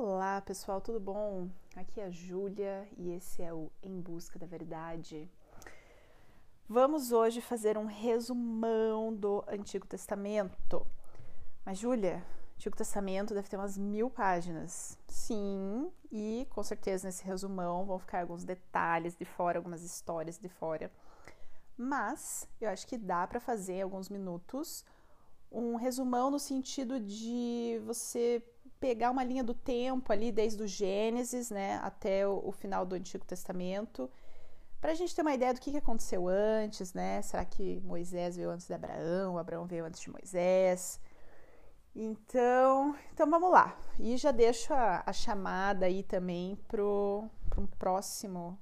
Olá, 0.00 0.40
pessoal, 0.40 0.80
tudo 0.80 1.00
bom? 1.00 1.48
Aqui 1.74 2.00
é 2.00 2.04
a 2.04 2.10
Júlia 2.10 2.88
e 2.96 3.10
esse 3.10 3.42
é 3.42 3.52
o 3.52 3.68
Em 3.82 4.00
Busca 4.00 4.38
da 4.38 4.46
Verdade. 4.46 5.28
Vamos 6.68 7.10
hoje 7.10 7.40
fazer 7.40 7.76
um 7.76 7.84
resumão 7.84 9.12
do 9.12 9.44
Antigo 9.48 9.88
Testamento. 9.88 10.86
Mas, 11.64 11.78
Júlia, 11.78 12.24
Antigo 12.54 12.76
Testamento 12.76 13.34
deve 13.34 13.48
ter 13.48 13.56
umas 13.56 13.76
mil 13.76 14.08
páginas. 14.08 14.96
Sim, 15.08 15.90
e 16.12 16.46
com 16.50 16.62
certeza 16.62 17.08
nesse 17.08 17.24
resumão 17.24 17.84
vão 17.84 17.98
ficar 17.98 18.20
alguns 18.20 18.44
detalhes 18.44 19.16
de 19.16 19.24
fora, 19.24 19.58
algumas 19.58 19.82
histórias 19.82 20.38
de 20.38 20.48
fora. 20.48 20.92
Mas 21.76 22.48
eu 22.60 22.70
acho 22.70 22.86
que 22.86 22.96
dá 22.96 23.26
para 23.26 23.40
fazer 23.40 23.72
em 23.72 23.82
alguns 23.82 24.08
minutos 24.08 24.84
um 25.50 25.74
resumão 25.74 26.30
no 26.30 26.38
sentido 26.38 27.00
de 27.00 27.80
você 27.84 28.44
pegar 28.80 29.10
uma 29.10 29.24
linha 29.24 29.44
do 29.44 29.54
tempo 29.54 30.12
ali 30.12 30.30
desde 30.30 30.62
o 30.62 30.66
Gênesis, 30.66 31.50
né, 31.50 31.80
até 31.82 32.26
o, 32.26 32.42
o 32.44 32.52
final 32.52 32.86
do 32.86 32.94
Antigo 32.94 33.24
Testamento, 33.24 34.10
para 34.80 34.92
a 34.92 34.94
gente 34.94 35.14
ter 35.14 35.22
uma 35.22 35.34
ideia 35.34 35.52
do 35.52 35.60
que, 35.60 35.70
que 35.70 35.76
aconteceu 35.76 36.28
antes, 36.28 36.94
né? 36.94 37.20
Será 37.22 37.44
que 37.44 37.80
Moisés 37.80 38.36
veio 38.36 38.50
antes 38.50 38.66
de 38.66 38.72
Abraão? 38.72 39.36
Abraão 39.36 39.66
veio 39.66 39.84
antes 39.84 40.00
de 40.00 40.08
Moisés? 40.08 41.00
Então, 41.94 42.94
então 43.12 43.28
vamos 43.28 43.50
lá. 43.50 43.76
E 43.98 44.16
já 44.16 44.30
deixo 44.30 44.72
a, 44.72 45.02
a 45.04 45.12
chamada 45.12 45.86
aí 45.86 46.04
também 46.04 46.54
para 46.68 46.80
um 46.80 47.66
próximo, 47.76 48.56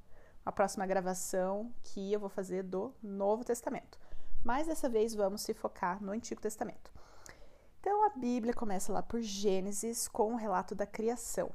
uma 0.44 0.52
próxima 0.52 0.86
gravação 0.86 1.70
que 1.82 2.12
eu 2.12 2.18
vou 2.18 2.30
fazer 2.30 2.62
do 2.62 2.94
Novo 3.02 3.44
Testamento. 3.44 3.98
Mas 4.42 4.66
dessa 4.66 4.88
vez 4.88 5.14
vamos 5.14 5.42
se 5.42 5.52
focar 5.52 6.02
no 6.02 6.12
Antigo 6.12 6.40
Testamento. 6.40 6.90
Então 7.86 8.02
a 8.02 8.08
Bíblia 8.08 8.52
começa 8.52 8.92
lá 8.92 9.00
por 9.00 9.22
Gênesis 9.22 10.08
com 10.08 10.32
o 10.32 10.36
relato 10.36 10.74
da 10.74 10.84
criação. 10.84 11.52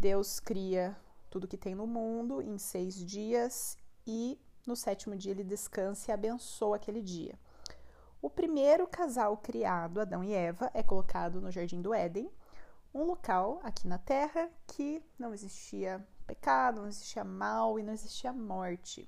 Deus 0.00 0.40
cria 0.40 0.96
tudo 1.28 1.46
que 1.46 1.58
tem 1.58 1.74
no 1.74 1.86
mundo 1.86 2.40
em 2.40 2.56
seis 2.56 2.94
dias 2.94 3.76
e 4.06 4.40
no 4.66 4.74
sétimo 4.74 5.14
dia 5.14 5.32
ele 5.32 5.44
descansa 5.44 6.10
e 6.10 6.14
abençoa 6.14 6.76
aquele 6.76 7.02
dia. 7.02 7.38
O 8.22 8.30
primeiro 8.30 8.86
casal 8.86 9.36
criado, 9.36 10.00
Adão 10.00 10.24
e 10.24 10.32
Eva, 10.32 10.70
é 10.72 10.82
colocado 10.82 11.38
no 11.38 11.50
Jardim 11.50 11.82
do 11.82 11.92
Éden, 11.92 12.32
um 12.94 13.04
local 13.04 13.60
aqui 13.62 13.86
na 13.86 13.98
Terra 13.98 14.48
que 14.68 15.04
não 15.18 15.34
existia 15.34 16.02
pecado, 16.26 16.80
não 16.80 16.88
existia 16.88 17.24
mal 17.24 17.78
e 17.78 17.82
não 17.82 17.92
existia 17.92 18.32
morte. 18.32 19.06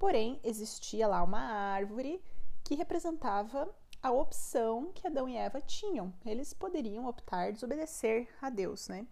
Porém, 0.00 0.40
existia 0.42 1.06
lá 1.06 1.22
uma 1.22 1.38
árvore 1.38 2.20
que 2.64 2.74
representava 2.74 3.72
a 4.02 4.10
opção 4.10 4.90
que 4.92 5.06
Adão 5.06 5.28
e 5.28 5.36
Eva 5.36 5.60
tinham. 5.60 6.12
Eles 6.26 6.52
poderiam 6.52 7.06
optar 7.06 7.52
desobedecer 7.52 8.28
a 8.40 8.50
Deus, 8.50 8.88
né? 8.88 9.06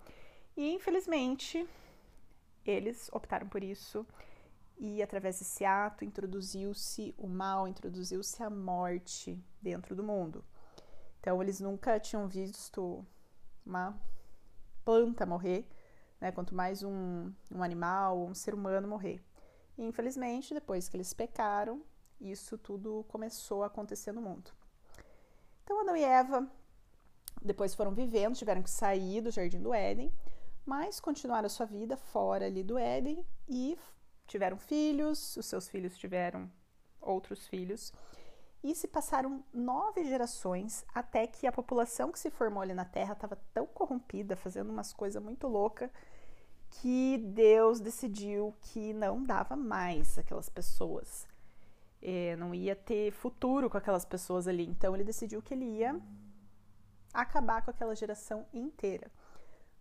E 0.57 0.73
infelizmente 0.73 1.67
eles 2.67 3.09
optaram 3.13 3.49
por 3.49 3.63
isso 3.63 4.05
e 4.77 5.03
através 5.03 5.39
desse 5.39 5.65
ato 5.65 6.05
introduziu-se 6.05 7.15
o 7.17 7.29
mal, 7.29 7.69
introduziu-se 7.69 8.43
a 8.43 8.51
morte 8.51 9.39
dentro 9.63 9.95
do 9.95 10.03
mundo. 10.03 10.45
Então 11.21 11.41
eles 11.41 11.61
nunca 11.61 12.01
tinham 12.01 12.27
visto 12.27 13.07
uma 13.65 13.97
planta 14.85 15.25
morrer, 15.25 15.69
né? 16.21 16.33
Quanto 16.33 16.55
mais 16.55 16.83
um, 16.83 17.33
um 17.55 17.63
animal, 17.63 18.27
um 18.27 18.35
ser 18.35 18.55
humano 18.55 18.89
morrer. 18.89 19.23
E 19.79 19.85
infelizmente, 19.85 20.53
depois 20.53 20.89
que 20.89 20.97
eles 20.97 21.15
pecaram, 21.15 21.83
isso 22.21 22.59
tudo 22.59 23.05
começou 23.09 23.63
a 23.63 23.67
acontecer 23.67 24.13
no 24.13 24.21
mundo. 24.21 24.51
Então 25.65 25.81
Adão 25.81 25.97
e 25.97 26.05
Eva 26.05 26.51
depois 27.43 27.75
foram 27.75 27.93
vivendo, 27.93 28.37
tiveram 28.37 28.63
que 28.63 28.71
sair 28.71 29.21
do 29.21 29.31
jardim 29.31 29.61
do 29.61 29.73
Éden, 29.73 30.13
mas 30.65 31.01
continuaram 31.01 31.47
a 31.47 31.51
sua 31.51 31.67
vida 31.67 31.97
fora 31.97 32.47
ali 32.47 32.63
do 32.63 32.79
Éden 32.79 33.25
e 33.49 33.79
tiveram 34.27 34.59
filhos, 34.59 35.37
os 35.37 35.47
seus 35.47 35.69
filhos 35.69 35.97
tiveram 35.97 36.51
outros 37.01 37.47
filhos. 37.47 37.93
E 38.63 38.75
se 38.75 38.87
passaram 38.87 39.43
nove 39.55 40.05
gerações 40.05 40.85
até 40.95 41.27
que 41.27 41.47
a 41.47 41.53
população 41.53 42.13
que 42.13 42.19
se 42.19 42.31
formou 42.31 42.63
ali 42.63 42.75
na 42.75 42.85
Terra 42.85 43.15
estava 43.15 43.37
tão 43.55 43.67
corrompida, 43.67 44.37
fazendo 44.37 44.69
umas 44.69 44.93
coisas 44.93 45.23
muito 45.23 45.49
loucas, 45.49 45.91
que 46.71 47.17
Deus 47.19 47.81
decidiu 47.81 48.55
que 48.61 48.93
não 48.93 49.25
dava 49.25 49.57
mais 49.57 50.19
aquelas 50.19 50.51
pessoas 50.51 51.27
é, 52.03 52.37
não 52.37 52.55
ia 52.55 52.75
ter 52.75 53.13
futuro 53.13 53.69
com 53.69 53.77
aquelas 53.77 54.05
pessoas 54.05 54.47
ali. 54.49 54.67
Então 54.67 54.95
ele 54.95 55.05
decidiu 55.05 55.43
que 55.43 55.55
ele 55.55 55.65
ia 55.65 56.01
acabar 57.13 57.63
com 57.63 57.71
aquela 57.71 57.95
geração 57.95 58.47
inteira. 58.53 59.11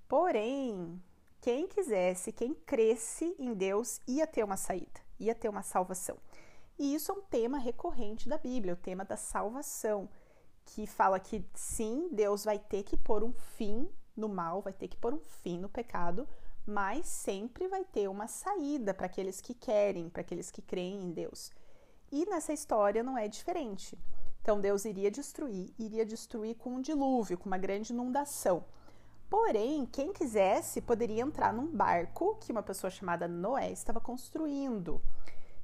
Porém, 0.08 1.02
quem 1.42 1.68
quisesse, 1.68 2.32
quem 2.32 2.54
cresce 2.54 3.36
em 3.40 3.54
Deus, 3.54 4.02
ia 4.08 4.28
ter 4.28 4.44
uma 4.44 4.58
saída, 4.58 5.00
ia 5.20 5.36
ter 5.36 5.48
uma 5.48 5.64
salvação. 5.64 6.18
E 6.78 6.96
isso 6.96 7.12
é 7.12 7.16
um 7.16 7.22
tema 7.22 7.58
recorrente 7.58 8.28
da 8.28 8.38
Bíblia, 8.38 8.74
o 8.74 8.78
tema 8.78 9.06
da 9.06 9.18
salvação, 9.18 10.10
que 10.66 10.88
fala 10.88 11.20
que 11.20 11.46
sim, 11.54 12.10
Deus 12.12 12.46
vai 12.46 12.58
ter 12.58 12.84
que 12.84 12.98
pôr 12.98 13.24
um 13.24 13.34
fim 13.34 13.90
no 14.16 14.30
mal, 14.30 14.62
vai 14.62 14.74
ter 14.74 14.88
que 14.88 14.98
pôr 14.98 15.14
um 15.14 15.20
fim 15.20 15.60
no 15.60 15.70
pecado, 15.70 16.28
mas 16.66 17.08
sempre 17.08 17.68
vai 17.68 17.84
ter 17.84 18.08
uma 18.08 18.28
saída 18.28 18.94
para 18.94 19.08
aqueles 19.08 19.42
que 19.42 19.54
querem, 19.54 20.10
para 20.10 20.22
aqueles 20.22 20.52
que 20.52 20.62
creem 20.62 21.04
em 21.04 21.12
Deus. 21.12 21.52
E 22.12 22.26
nessa 22.26 22.54
história 22.54 23.04
não 23.04 23.18
é 23.18 23.28
diferente. 23.28 23.98
Então 24.42 24.60
Deus 24.60 24.86
iria 24.86 25.12
destruir, 25.12 25.74
iria 25.78 26.06
destruir 26.06 26.56
com 26.56 26.76
um 26.76 26.82
dilúvio, 26.82 27.38
com 27.38 27.46
uma 27.46 27.58
grande 27.58 27.94
inundação. 27.94 28.64
Porém, 29.30 29.86
quem 29.86 30.12
quisesse 30.12 30.82
poderia 30.82 31.22
entrar 31.22 31.54
num 31.54 31.68
barco 31.68 32.36
que 32.42 32.52
uma 32.52 32.64
pessoa 32.64 32.90
chamada 32.90 33.28
Noé 33.28 33.72
estava 33.72 34.00
construindo. 34.00 35.00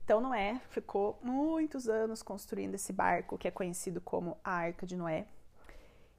Então 0.04 0.22
Noé 0.22 0.62
ficou 0.70 1.18
muitos 1.24 1.90
anos 1.90 2.22
construindo 2.22 2.76
esse 2.76 2.94
barco 2.94 3.40
que 3.40 3.48
é 3.48 3.52
conhecido 3.52 4.00
como 4.00 4.38
a 4.44 4.52
Arca 4.52 4.86
de 4.86 4.96
Noé. 4.96 5.26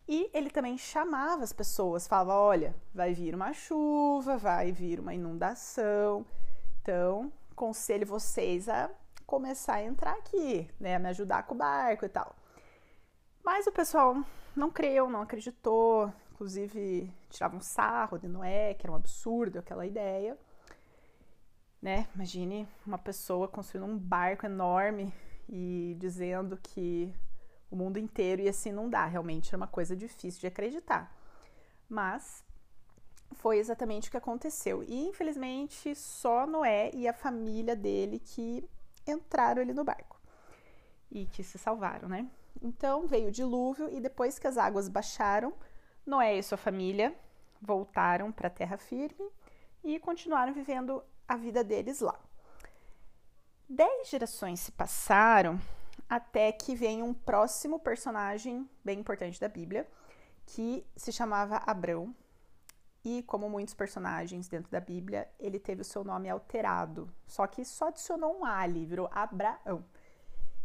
E 0.08 0.28
ele 0.34 0.50
também 0.50 0.76
chamava 0.76 1.44
as 1.44 1.52
pessoas, 1.52 2.08
falava: 2.08 2.34
olha, 2.34 2.74
vai 2.92 3.14
vir 3.14 3.34
uma 3.34 3.52
chuva, 3.52 4.36
vai 4.36 4.72
vir 4.72 4.98
uma 4.98 5.14
inundação. 5.14 6.26
Então, 6.82 7.32
conselho 7.54 8.06
vocês 8.06 8.68
a 8.68 8.90
começar 9.26 9.74
a 9.74 9.82
entrar 9.82 10.12
aqui, 10.12 10.70
né, 10.78 10.98
me 10.98 11.08
ajudar 11.08 11.42
com 11.44 11.54
o 11.54 11.58
barco 11.58 12.04
e 12.04 12.08
tal. 12.08 12.34
Mas 13.44 13.66
o 13.66 13.72
pessoal 13.72 14.16
não 14.54 14.70
creu, 14.70 15.10
não 15.10 15.22
acreditou, 15.22 16.12
inclusive 16.32 17.12
tiravam 17.30 17.60
sarro 17.60 18.18
de 18.18 18.28
Noé, 18.28 18.74
que 18.74 18.86
era 18.86 18.92
um 18.92 18.96
absurdo 18.96 19.58
aquela 19.58 19.86
ideia. 19.86 20.38
Né? 21.80 22.08
Imagine 22.14 22.68
uma 22.86 22.98
pessoa 22.98 23.46
construindo 23.46 23.88
um 23.88 23.98
barco 23.98 24.46
enorme 24.46 25.12
e 25.48 25.96
dizendo 25.98 26.56
que 26.56 27.14
o 27.70 27.76
mundo 27.76 27.98
inteiro 27.98 28.42
ia 28.42 28.52
se 28.52 28.70
inundar. 28.70 29.10
Realmente 29.10 29.50
era 29.50 29.56
uma 29.56 29.66
coisa 29.66 29.94
difícil 29.94 30.40
de 30.40 30.46
acreditar. 30.46 31.14
Mas 31.88 32.44
foi 33.34 33.58
exatamente 33.58 34.08
o 34.08 34.10
que 34.10 34.16
aconteceu. 34.16 34.82
E 34.82 35.08
infelizmente 35.08 35.94
só 35.94 36.46
Noé 36.46 36.90
e 36.94 37.06
a 37.06 37.12
família 37.12 37.76
dele 37.76 38.18
que 38.18 38.68
entraram 39.06 39.62
ali 39.62 39.72
no 39.72 39.84
barco 39.84 40.20
e 41.10 41.26
que 41.26 41.42
se 41.42 41.58
salvaram, 41.58 42.08
né? 42.08 42.28
Então 42.62 43.06
veio 43.06 43.28
o 43.28 43.32
dilúvio 43.32 43.88
e 43.90 44.00
depois 44.00 44.38
que 44.38 44.46
as 44.46 44.56
águas 44.56 44.88
baixaram, 44.88 45.52
Noé 46.04 46.36
e 46.36 46.42
sua 46.42 46.58
família 46.58 47.14
voltaram 47.60 48.32
para 48.32 48.48
a 48.48 48.50
terra 48.50 48.76
firme 48.76 49.30
e 49.82 49.98
continuaram 49.98 50.52
vivendo 50.52 51.02
a 51.28 51.36
vida 51.36 51.62
deles 51.62 52.00
lá. 52.00 52.18
Dez 53.68 54.08
gerações 54.08 54.60
se 54.60 54.72
passaram 54.72 55.60
até 56.08 56.52
que 56.52 56.74
vem 56.74 57.02
um 57.02 57.12
próximo 57.12 57.78
personagem 57.80 58.68
bem 58.84 59.00
importante 59.00 59.40
da 59.40 59.48
Bíblia, 59.48 59.88
que 60.46 60.86
se 60.96 61.10
chamava 61.12 61.56
Abrão, 61.66 62.14
e 63.08 63.22
como 63.22 63.48
muitos 63.48 63.72
personagens 63.72 64.48
dentro 64.48 64.68
da 64.68 64.80
Bíblia, 64.80 65.28
ele 65.38 65.60
teve 65.60 65.80
o 65.80 65.84
seu 65.84 66.02
nome 66.02 66.28
alterado. 66.28 67.08
Só 67.24 67.46
que 67.46 67.64
só 67.64 67.86
adicionou 67.86 68.40
um 68.40 68.44
ali, 68.44 68.84
virou 68.84 69.08
Abraão. 69.12 69.84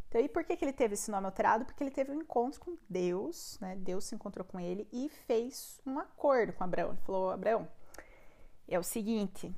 Então, 0.09 0.19
e 0.19 0.27
por 0.27 0.43
que, 0.43 0.57
que 0.57 0.65
ele 0.65 0.73
teve 0.73 0.95
esse 0.95 1.11
nome 1.11 1.27
alterado? 1.27 1.65
Porque 1.65 1.83
ele 1.83 1.91
teve 1.91 2.11
um 2.11 2.15
encontro 2.15 2.59
com 2.59 2.75
Deus, 2.89 3.59
né? 3.61 3.75
Deus 3.75 4.05
se 4.05 4.15
encontrou 4.15 4.43
com 4.43 4.59
ele 4.59 4.87
e 4.91 5.07
fez 5.07 5.79
um 5.85 5.99
acordo 5.99 6.51
com 6.53 6.63
Abraão. 6.63 6.89
Ele 6.89 7.01
falou: 7.01 7.29
Abraão, 7.29 7.67
é 8.67 8.79
o 8.79 8.83
seguinte, 8.83 9.53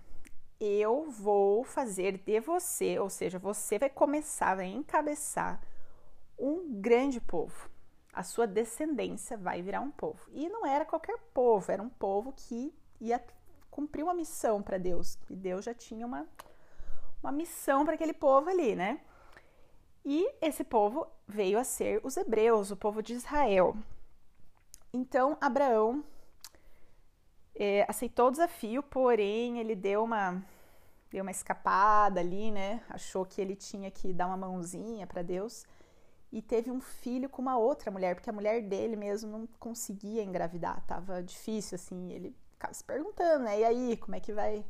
eu 0.60 1.10
vou 1.10 1.64
fazer 1.64 2.18
de 2.18 2.40
você, 2.42 3.00
ou 3.00 3.10
seja, 3.10 3.40
você 3.40 3.80
vai 3.80 3.90
começar, 3.90 4.56
vai 4.56 4.68
encabeçar 4.68 5.62
um 6.38 6.82
grande 6.82 7.22
povo 7.22 7.73
a 8.14 8.22
sua 8.24 8.46
descendência 8.46 9.36
vai 9.36 9.62
virar 9.62 9.82
um 9.82 9.90
povo. 9.90 10.30
E 10.32 10.48
não 10.48 10.66
era 10.66 10.86
qualquer 10.86 11.18
povo, 11.34 11.72
era 11.72 11.82
um 11.82 11.90
povo 11.90 12.32
que 12.32 12.74
ia 13.02 13.24
cumprir 13.72 14.04
uma 14.04 14.14
missão 14.14 14.62
para 14.62 14.78
Deus. 14.78 15.18
E 15.30 15.36
Deus 15.36 15.66
já 15.66 15.74
tinha 15.74 16.06
uma, 16.06 16.28
uma 17.22 17.32
missão 17.32 17.84
para 17.84 17.96
aquele 17.96 18.14
povo 18.14 18.50
ali, 18.50 18.76
né? 18.76 19.02
E 20.06 20.30
esse 20.42 20.64
povo 20.64 21.08
veio 21.28 21.58
a 21.58 21.64
ser 21.64 22.00
os 22.04 22.16
hebreus, 22.16 22.70
o 22.70 22.78
povo 22.78 23.02
de 23.02 23.14
Israel. 23.14 23.76
Então, 24.94 25.38
Abraão 25.42 26.04
é, 27.56 27.86
aceitou 27.90 28.28
o 28.28 28.32
desafio, 28.32 28.84
porém 28.84 29.60
ele 29.60 29.76
deu 29.76 30.04
uma 30.04 30.44
deu 31.10 31.22
uma 31.22 31.32
escapada 31.32 32.20
ali, 32.20 32.52
né? 32.52 32.84
Achou 32.90 33.24
que 33.24 33.40
ele 33.40 33.56
tinha 33.56 33.90
que 33.92 34.12
dar 34.12 34.26
uma 34.28 34.38
mãozinha 34.38 35.06
para 35.06 35.22
Deus 35.22 35.64
e 36.34 36.42
teve 36.42 36.72
um 36.72 36.82
filho 36.82 37.30
com 37.30 37.42
uma 37.42 37.58
outra 37.58 37.92
mulher, 37.92 38.16
porque 38.16 38.30
a 38.30 38.34
mulher 38.34 38.62
dele 38.64 38.96
mesmo 38.96 39.32
não 39.32 39.48
conseguia 39.60 40.24
engravidar, 40.24 40.84
tava 40.88 41.22
difícil 41.22 41.76
assim, 41.76 42.12
ele 42.12 42.36
ficava 42.54 42.74
se 42.74 42.84
perguntando, 42.84 43.46
né? 43.46 43.60
E 43.60 43.64
aí, 43.64 43.98
como 43.98 44.16
é 44.16 44.20
que 44.20 44.34
vai 44.34 44.66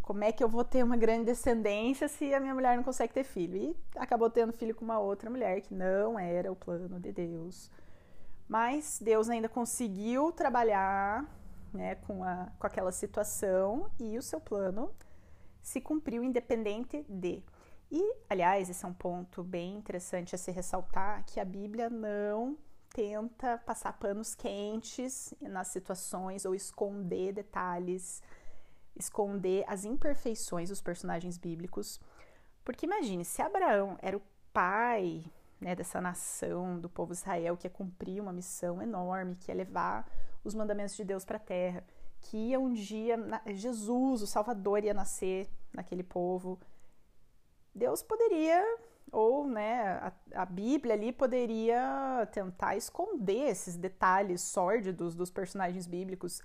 como 0.00 0.22
é 0.22 0.30
que 0.30 0.42
eu 0.42 0.48
vou 0.48 0.64
ter 0.64 0.84
uma 0.84 0.96
grande 0.96 1.24
descendência 1.24 2.06
se 2.06 2.32
a 2.32 2.38
minha 2.38 2.54
mulher 2.54 2.76
não 2.76 2.84
consegue 2.84 3.12
ter 3.12 3.24
filho? 3.24 3.56
E 3.56 3.76
acabou 3.96 4.30
tendo 4.30 4.52
filho 4.52 4.72
com 4.72 4.84
uma 4.84 5.00
outra 5.00 5.28
mulher 5.28 5.60
que 5.60 5.74
não 5.74 6.16
era 6.16 6.50
o 6.50 6.54
plano 6.54 7.00
de 7.00 7.10
Deus. 7.10 7.70
Mas 8.48 9.00
Deus 9.02 9.28
ainda 9.28 9.48
conseguiu 9.48 10.30
trabalhar 10.30 11.24
né, 11.74 11.96
com, 11.96 12.22
a, 12.22 12.48
com 12.56 12.66
aquela 12.68 12.92
situação 12.92 13.90
e 13.98 14.16
o 14.16 14.22
seu 14.22 14.40
plano 14.40 14.92
se 15.60 15.80
cumpriu 15.80 16.22
independente 16.22 17.04
de. 17.08 17.42
E, 17.90 18.14
aliás, 18.28 18.68
esse 18.68 18.84
é 18.84 18.88
um 18.88 18.94
ponto 18.94 19.42
bem 19.42 19.76
interessante 19.76 20.34
a 20.34 20.38
se 20.38 20.50
ressaltar, 20.50 21.24
que 21.24 21.38
a 21.38 21.44
Bíblia 21.44 21.88
não 21.88 22.58
tenta 22.90 23.58
passar 23.58 23.92
panos 23.94 24.34
quentes 24.34 25.34
nas 25.40 25.68
situações 25.68 26.44
ou 26.44 26.54
esconder 26.54 27.32
detalhes 27.32 28.22
esconder 28.98 29.64
as 29.68 29.84
imperfeições 29.84 30.70
dos 30.70 30.80
personagens 30.80 31.36
bíblicos. 31.36 32.00
Porque 32.64 32.86
imagine, 32.86 33.24
se 33.24 33.42
Abraão 33.42 33.96
era 34.00 34.16
o 34.16 34.22
pai 34.52 35.24
né, 35.60 35.74
dessa 35.74 36.00
nação, 36.00 36.80
do 36.80 36.88
povo 36.88 37.12
Israel, 37.12 37.56
que 37.56 37.66
ia 37.66 37.70
cumprir 37.70 38.20
uma 38.20 38.32
missão 38.32 38.82
enorme, 38.82 39.36
que 39.36 39.50
ia 39.50 39.54
levar 39.54 40.10
os 40.42 40.54
mandamentos 40.54 40.96
de 40.96 41.04
Deus 41.04 41.24
para 41.24 41.36
a 41.36 41.40
terra, 41.40 41.84
que 42.20 42.36
ia 42.36 42.58
um 42.58 42.72
dia, 42.72 43.16
Jesus, 43.48 44.22
o 44.22 44.26
Salvador, 44.26 44.82
ia 44.82 44.94
nascer 44.94 45.48
naquele 45.72 46.02
povo. 46.02 46.58
Deus 47.76 48.02
poderia, 48.02 48.64
ou 49.12 49.46
né, 49.46 49.82
a, 50.00 50.12
a 50.42 50.44
Bíblia 50.44 50.94
ali 50.94 51.12
poderia 51.12 52.28
tentar 52.32 52.76
esconder 52.76 53.50
esses 53.50 53.76
detalhes 53.76 54.40
sórdidos 54.40 55.14
dos 55.14 55.30
personagens 55.30 55.86
bíblicos 55.86 56.42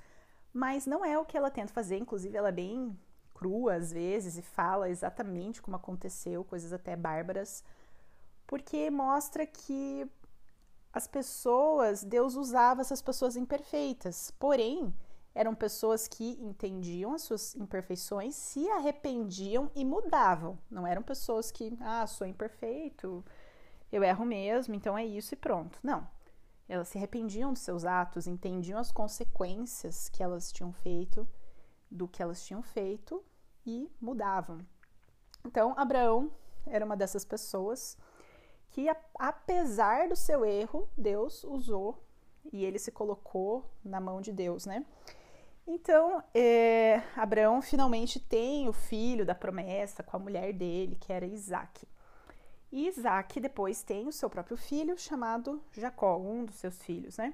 mas 0.54 0.86
não 0.86 1.04
é 1.04 1.18
o 1.18 1.26
que 1.26 1.38
ela 1.38 1.50
tenta 1.50 1.74
fazer, 1.74 1.98
inclusive 1.98 2.36
ela 2.36 2.50
é 2.50 2.52
bem 2.52 2.98
crua 3.34 3.76
às 3.76 3.92
vezes 3.92 4.38
e 4.38 4.42
fala 4.42 4.90
exatamente 4.90 5.62
como 5.62 5.78
aconteceu, 5.78 6.44
coisas 6.44 6.74
até 6.74 6.96
bárbaras, 6.96 7.64
porque 8.46 8.90
mostra 8.90 9.46
que 9.46 10.06
as 10.94 11.08
pessoas, 11.08 12.04
Deus 12.04 12.36
usava 12.36 12.82
essas 12.82 13.02
pessoas 13.02 13.38
imperfeitas, 13.38 14.32
porém 14.32 14.94
eram 15.34 15.56
pessoas 15.56 16.08
que 16.08 16.38
entendiam 16.42 17.14
as 17.14 17.22
suas 17.22 17.56
imperfeições, 17.56 18.36
se 18.36 18.70
arrependiam 18.70 19.72
e 19.76 19.86
mudavam. 19.86 20.58
Não 20.70 20.86
eram 20.86 21.02
pessoas 21.02 21.52
que, 21.52 21.78
ah, 21.82 22.06
sou 22.06 22.28
imperfeito, 22.28 23.24
eu 23.92 24.04
erro 24.04 24.26
mesmo, 24.26 24.76
então 24.76 24.98
é 24.98 25.06
isso 25.06 25.34
e 25.34 25.38
pronto. 25.38 25.80
Não. 25.82 26.08
Elas 26.68 26.88
se 26.88 26.98
arrependiam 26.98 27.52
dos 27.52 27.62
seus 27.62 27.84
atos, 27.84 28.28
entendiam 28.28 28.80
as 28.80 28.92
consequências 28.92 30.08
que 30.08 30.24
elas 30.24 30.52
tinham 30.52 30.72
feito, 30.72 31.28
do 31.90 32.08
que 32.08 32.24
elas 32.24 32.46
tinham 32.46 32.62
feito 32.62 33.24
e 33.66 33.92
mudavam. 34.00 34.60
Então, 35.46 35.74
Abraão 35.78 36.32
era 36.66 36.86
uma 36.86 36.96
dessas 36.96 37.26
pessoas 37.26 37.98
que, 38.70 38.88
apesar 39.16 40.08
do 40.08 40.16
seu 40.16 40.46
erro, 40.46 40.88
Deus 40.98 41.44
usou 41.44 42.02
e 42.52 42.64
ele 42.64 42.80
se 42.80 42.92
colocou 42.92 43.70
na 43.84 44.00
mão 44.00 44.22
de 44.22 44.32
Deus, 44.32 44.66
né? 44.66 44.86
Então, 45.74 46.22
é, 46.34 47.02
Abraão 47.16 47.62
finalmente 47.62 48.20
tem 48.20 48.68
o 48.68 48.74
filho 48.74 49.26
da 49.26 49.34
promessa 49.34 50.04
com 50.04 50.18
a 50.18 50.20
mulher 50.20 50.52
dele, 50.52 50.98
que 51.00 51.14
era 51.14 51.26
Isaac. 51.26 51.88
E 52.70 52.90
Isaac 52.90 53.40
depois 53.40 53.82
tem 53.82 54.06
o 54.06 54.12
seu 54.12 54.30
próprio 54.30 54.58
filho 54.58 54.98
chamado 54.98 55.64
Jacó, 55.72 56.18
um 56.18 56.44
dos 56.44 56.56
seus 56.56 56.84
filhos, 56.84 57.18
né? 57.18 57.34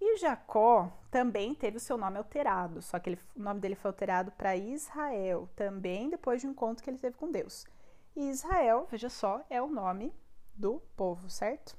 E 0.00 0.16
Jacó 0.16 0.92
também 1.12 1.54
teve 1.54 1.76
o 1.76 1.80
seu 1.80 1.96
nome 1.96 2.18
alterado, 2.18 2.82
só 2.82 2.98
que 2.98 3.10
ele, 3.10 3.20
o 3.36 3.40
nome 3.40 3.60
dele 3.60 3.76
foi 3.76 3.90
alterado 3.90 4.32
para 4.32 4.56
Israel, 4.56 5.48
também 5.54 6.10
depois 6.10 6.40
de 6.40 6.48
um 6.48 6.50
encontro 6.50 6.82
que 6.82 6.90
ele 6.90 6.98
teve 6.98 7.16
com 7.16 7.30
Deus. 7.30 7.68
E 8.16 8.30
Israel, 8.30 8.88
veja 8.90 9.08
só, 9.08 9.44
é 9.48 9.62
o 9.62 9.68
nome 9.68 10.12
do 10.56 10.82
povo, 10.96 11.30
certo? 11.30 11.76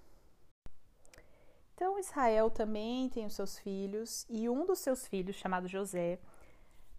Então 1.81 1.97
Israel 1.97 2.51
também 2.51 3.09
tem 3.09 3.25
os 3.25 3.33
seus 3.33 3.57
filhos, 3.57 4.23
e 4.29 4.47
um 4.47 4.67
dos 4.67 4.77
seus 4.77 5.07
filhos, 5.07 5.35
chamado 5.35 5.67
José, 5.67 6.19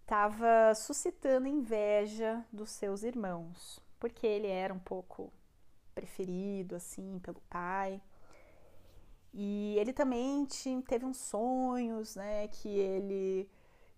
estava 0.01 0.75
suscitando 0.75 1.47
inveja 1.47 2.45
dos 2.51 2.71
seus 2.71 3.01
irmãos, 3.01 3.79
porque 3.97 4.27
ele 4.27 4.47
era 4.47 4.73
um 4.73 4.79
pouco 4.79 5.31
preferido, 5.95 6.75
assim, 6.75 7.17
pelo 7.19 7.39
pai. 7.49 8.01
E 9.33 9.73
ele 9.79 9.93
também 9.93 10.45
teve 10.85 11.05
uns 11.05 11.15
sonhos, 11.15 12.17
né, 12.17 12.49
que 12.49 12.67
ele 12.67 13.49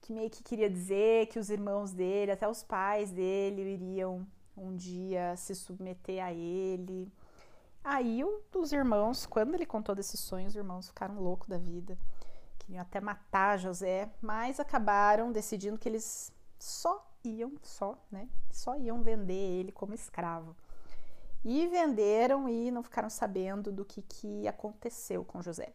que 0.04 0.14
meio 0.14 0.30
que 0.30 0.44
queria 0.44 0.70
dizer 0.70 1.26
que 1.30 1.40
os 1.40 1.50
irmãos 1.50 1.94
dele, 1.94 2.32
até 2.32 2.48
os 2.48 2.62
pais 2.62 3.12
dele, 3.12 3.74
iriam 3.74 4.24
um 4.56 4.76
dia 4.76 5.36
se 5.36 5.56
submeter 5.56 6.24
a 6.24 6.32
ele. 6.32 7.12
Aí 7.88 8.24
os 8.56 8.74
irmãos, 8.74 9.28
quando 9.28 9.54
ele 9.54 9.66
contou 9.66 9.94
desses 9.94 10.20
sonhos, 10.20 10.54
os 10.54 10.56
irmãos 10.56 10.88
ficaram 10.88 11.20
loucos 11.20 11.48
da 11.48 11.60
vida. 11.60 11.96
Queriam 12.58 12.82
até 12.82 13.00
matar 13.00 13.60
José, 13.60 14.12
mas 14.20 14.60
acabaram 14.60 15.32
decidindo 15.32 15.78
que 15.78 15.88
eles 15.88 16.34
só 16.58 17.08
iam, 17.24 17.54
só, 17.62 17.96
né? 18.10 18.28
Só 18.52 18.76
iam 18.76 19.04
vender 19.04 19.60
ele 19.60 19.72
como 19.72 19.94
escravo 19.94 20.56
e 21.44 21.68
venderam 21.68 22.50
e 22.50 22.72
não 22.72 22.82
ficaram 22.82 23.10
sabendo 23.10 23.72
do 23.72 23.86
que, 23.86 24.02
que 24.02 24.48
aconteceu 24.48 25.24
com 25.24 25.44
José. 25.44 25.72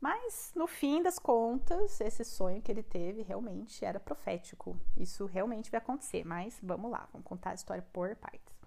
Mas 0.00 0.52
no 0.56 0.66
fim 0.66 1.02
das 1.02 1.18
contas, 1.18 2.00
esse 2.00 2.24
sonho 2.24 2.62
que 2.62 2.72
ele 2.72 2.82
teve 2.82 3.20
realmente 3.20 3.84
era 3.84 4.00
profético. 4.00 4.74
Isso 4.96 5.26
realmente 5.26 5.70
vai 5.70 5.76
acontecer, 5.76 6.24
mas 6.24 6.58
vamos 6.62 6.90
lá, 6.90 7.06
vamos 7.12 7.28
contar 7.28 7.50
a 7.50 7.54
história 7.54 7.84
por 7.92 8.16
partes. 8.16 8.59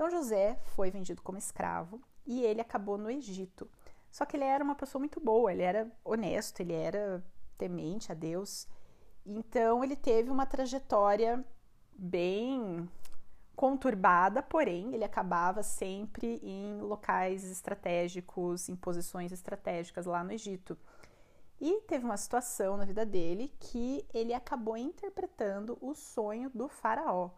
Então 0.00 0.10
José 0.10 0.56
foi 0.74 0.90
vendido 0.90 1.20
como 1.20 1.36
escravo 1.36 2.00
e 2.26 2.42
ele 2.42 2.62
acabou 2.62 2.96
no 2.96 3.10
Egito. 3.10 3.70
Só 4.10 4.24
que 4.24 4.34
ele 4.34 4.44
era 4.44 4.64
uma 4.64 4.74
pessoa 4.74 4.98
muito 4.98 5.20
boa, 5.20 5.52
ele 5.52 5.60
era 5.60 5.92
honesto, 6.02 6.60
ele 6.60 6.72
era 6.72 7.22
temente 7.58 8.10
a 8.10 8.14
Deus. 8.14 8.66
Então 9.26 9.84
ele 9.84 9.94
teve 9.94 10.30
uma 10.30 10.46
trajetória 10.46 11.44
bem 11.92 12.88
conturbada, 13.54 14.42
porém 14.42 14.94
ele 14.94 15.04
acabava 15.04 15.62
sempre 15.62 16.40
em 16.42 16.80
locais 16.80 17.44
estratégicos, 17.44 18.70
em 18.70 18.76
posições 18.76 19.32
estratégicas 19.32 20.06
lá 20.06 20.24
no 20.24 20.32
Egito. 20.32 20.78
E 21.60 21.82
teve 21.82 22.06
uma 22.06 22.16
situação 22.16 22.78
na 22.78 22.86
vida 22.86 23.04
dele 23.04 23.52
que 23.60 24.02
ele 24.14 24.32
acabou 24.32 24.78
interpretando 24.78 25.76
o 25.78 25.94
sonho 25.94 26.48
do 26.54 26.70
faraó. 26.70 27.32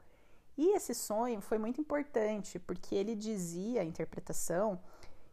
E 0.56 0.76
esse 0.76 0.94
sonho 0.94 1.40
foi 1.40 1.58
muito 1.58 1.80
importante, 1.80 2.58
porque 2.58 2.94
ele 2.94 3.14
dizia 3.14 3.80
a 3.80 3.84
interpretação 3.84 4.78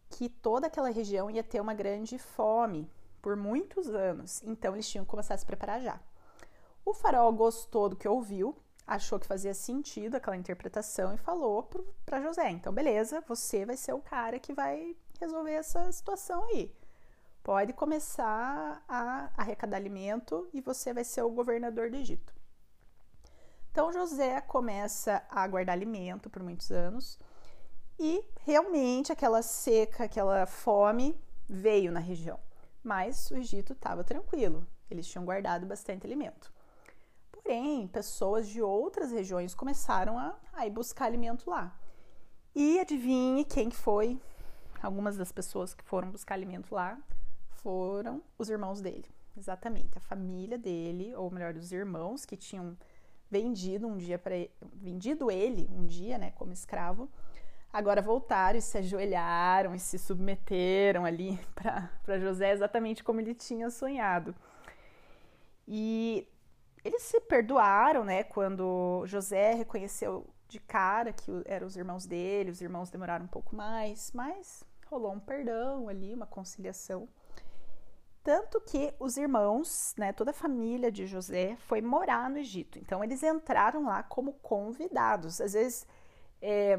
que 0.09 0.29
toda 0.29 0.67
aquela 0.67 0.89
região 0.89 1.29
ia 1.29 1.43
ter 1.43 1.61
uma 1.61 1.73
grande 1.73 2.17
fome 2.17 2.89
por 3.21 3.35
muitos 3.35 3.89
anos, 3.89 4.41
então 4.43 4.73
eles 4.73 4.89
tinham 4.89 5.03
que 5.03 5.11
começar 5.11 5.33
a 5.33 5.37
se 5.37 5.45
preparar 5.45 5.81
já. 5.81 5.99
O 6.85 6.93
faraó 6.93 7.31
gostou 7.31 7.89
do 7.89 7.95
que 7.95 8.07
ouviu 8.07 8.55
achou 8.87 9.19
que 9.19 9.27
fazia 9.27 9.53
sentido 9.53 10.15
aquela 10.15 10.35
interpretação 10.35 11.13
e 11.13 11.17
falou 11.17 11.69
para 12.05 12.21
José: 12.21 12.49
então, 12.49 12.73
beleza, 12.73 13.23
você 13.27 13.65
vai 13.65 13.77
ser 13.77 13.93
o 13.93 14.01
cara 14.01 14.39
que 14.39 14.53
vai 14.53 14.95
resolver 15.19 15.51
essa 15.51 15.91
situação 15.91 16.43
aí. 16.45 16.73
Pode 17.43 17.73
começar 17.73 18.83
a 18.87 19.29
arrecadar 19.37 19.77
alimento 19.77 20.49
e 20.53 20.61
você 20.61 20.93
vai 20.93 21.03
ser 21.03 21.21
o 21.21 21.29
governador 21.29 21.89
do 21.89 21.97
Egito. 21.97 22.33
Então, 23.79 23.93
José 23.93 24.41
começa 24.41 25.23
a 25.29 25.47
guardar 25.47 25.71
alimento 25.71 26.29
por 26.29 26.43
muitos 26.43 26.69
anos 26.69 27.17
e 27.97 28.21
realmente 28.45 29.09
aquela 29.09 29.41
seca, 29.41 30.03
aquela 30.03 30.45
fome 30.45 31.17
veio 31.47 31.89
na 31.89 32.01
região. 32.01 32.37
Mas 32.83 33.31
o 33.31 33.37
Egito 33.37 33.71
estava 33.71 34.03
tranquilo, 34.03 34.67
eles 34.91 35.07
tinham 35.07 35.23
guardado 35.23 35.65
bastante 35.65 36.05
alimento. 36.05 36.51
Porém, 37.31 37.87
pessoas 37.87 38.49
de 38.49 38.61
outras 38.61 39.13
regiões 39.13 39.55
começaram 39.55 40.19
a, 40.19 40.35
a 40.51 40.67
ir 40.67 40.71
buscar 40.71 41.05
alimento 41.05 41.49
lá. 41.49 41.73
E 42.53 42.81
adivinhe 42.81 43.45
quem 43.45 43.71
foi? 43.71 44.19
Algumas 44.83 45.15
das 45.15 45.31
pessoas 45.31 45.73
que 45.73 45.85
foram 45.85 46.11
buscar 46.11 46.35
alimento 46.35 46.75
lá 46.75 46.99
foram 47.51 48.21
os 48.37 48.49
irmãos 48.49 48.81
dele. 48.81 49.09
Exatamente, 49.37 49.97
a 49.97 50.01
família 50.01 50.57
dele, 50.57 51.15
ou 51.15 51.31
melhor, 51.31 51.55
os 51.55 51.71
irmãos 51.71 52.25
que 52.25 52.35
tinham 52.35 52.77
vendido 53.29 53.87
um 53.87 53.97
dia 53.97 54.17
para 54.17 54.35
vendido 54.73 55.29
ele 55.29 55.69
um 55.71 55.85
dia, 55.85 56.17
né, 56.17 56.31
como 56.31 56.51
escravo. 56.51 57.09
Agora 57.71 58.01
voltaram 58.01 58.57
e 58.57 58.61
se 58.61 58.77
ajoelharam 58.79 59.75
e 59.75 59.79
se 59.79 59.99
submeteram 59.99 61.05
ali 61.05 61.39
para 61.53 62.19
José 62.19 62.51
exatamente 62.51 63.03
como 63.03 63.21
ele 63.21 63.35
tinha 63.35 63.69
sonhado. 63.69 64.35
E 65.67 66.27
eles 66.83 67.03
se 67.03 67.19
perdoaram, 67.21 68.03
né? 68.03 68.23
Quando 68.23 69.03
José 69.05 69.53
reconheceu 69.53 70.25
de 70.47 70.59
cara 70.59 71.13
que 71.13 71.31
eram 71.45 71.67
os 71.67 71.77
irmãos 71.77 72.07
dele, 72.07 72.49
os 72.49 72.59
irmãos 72.59 72.89
demoraram 72.89 73.25
um 73.25 73.29
pouco 73.29 73.55
mais, 73.55 74.11
mas 74.13 74.63
rolou 74.87 75.13
um 75.13 75.19
perdão 75.19 75.87
ali, 75.87 76.11
uma 76.13 76.25
conciliação. 76.25 77.07
Tanto 78.29 78.61
que 78.61 78.93
os 78.99 79.17
irmãos, 79.17 79.95
né, 79.97 80.13
toda 80.13 80.29
a 80.29 80.33
família 80.35 80.91
de 80.91 81.07
José 81.07 81.57
foi 81.61 81.81
morar 81.81 82.29
no 82.29 82.37
Egito. 82.37 82.77
Então 82.77 83.03
eles 83.03 83.23
entraram 83.23 83.85
lá 83.85 84.03
como 84.03 84.33
convidados. 84.33 85.41
Às 85.41 85.53
vezes 85.53 85.87
é, 86.39 86.77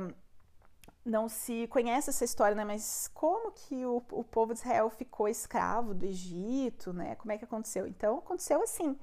não 1.04 1.28
se 1.28 1.66
conhece 1.66 2.08
essa 2.08 2.24
história, 2.24 2.54
né? 2.54 2.64
Mas 2.64 3.10
como 3.12 3.50
que 3.50 3.84
o, 3.84 3.96
o 4.12 4.22
povo 4.22 4.52
de 4.52 4.60
Israel 4.60 4.88
ficou 4.90 5.26
escravo 5.26 5.92
do 5.92 6.06
Egito, 6.06 6.92
né? 6.92 7.16
Como 7.16 7.32
é 7.32 7.36
que 7.36 7.44
aconteceu? 7.44 7.84
Então 7.84 8.18
aconteceu 8.18 8.62
assim. 8.62 8.96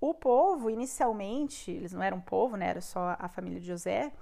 O 0.00 0.14
povo, 0.14 0.70
inicialmente, 0.70 1.72
eles 1.72 1.92
não 1.92 2.04
eram 2.04 2.20
povo, 2.20 2.56
né? 2.56 2.68
Era 2.68 2.80
só 2.80 3.16
a 3.18 3.28
família 3.28 3.58
de 3.58 3.66
José. 3.66 4.12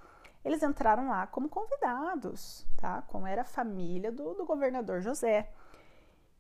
Eles 0.42 0.62
entraram 0.62 1.06
lá 1.06 1.26
como 1.26 1.50
convidados, 1.50 2.66
tá? 2.78 3.02
Como 3.02 3.26
era 3.26 3.42
a 3.42 3.44
família 3.44 4.11
do, 4.11 4.32
do 4.32 4.47
governador 4.47 5.02
José. 5.02 5.50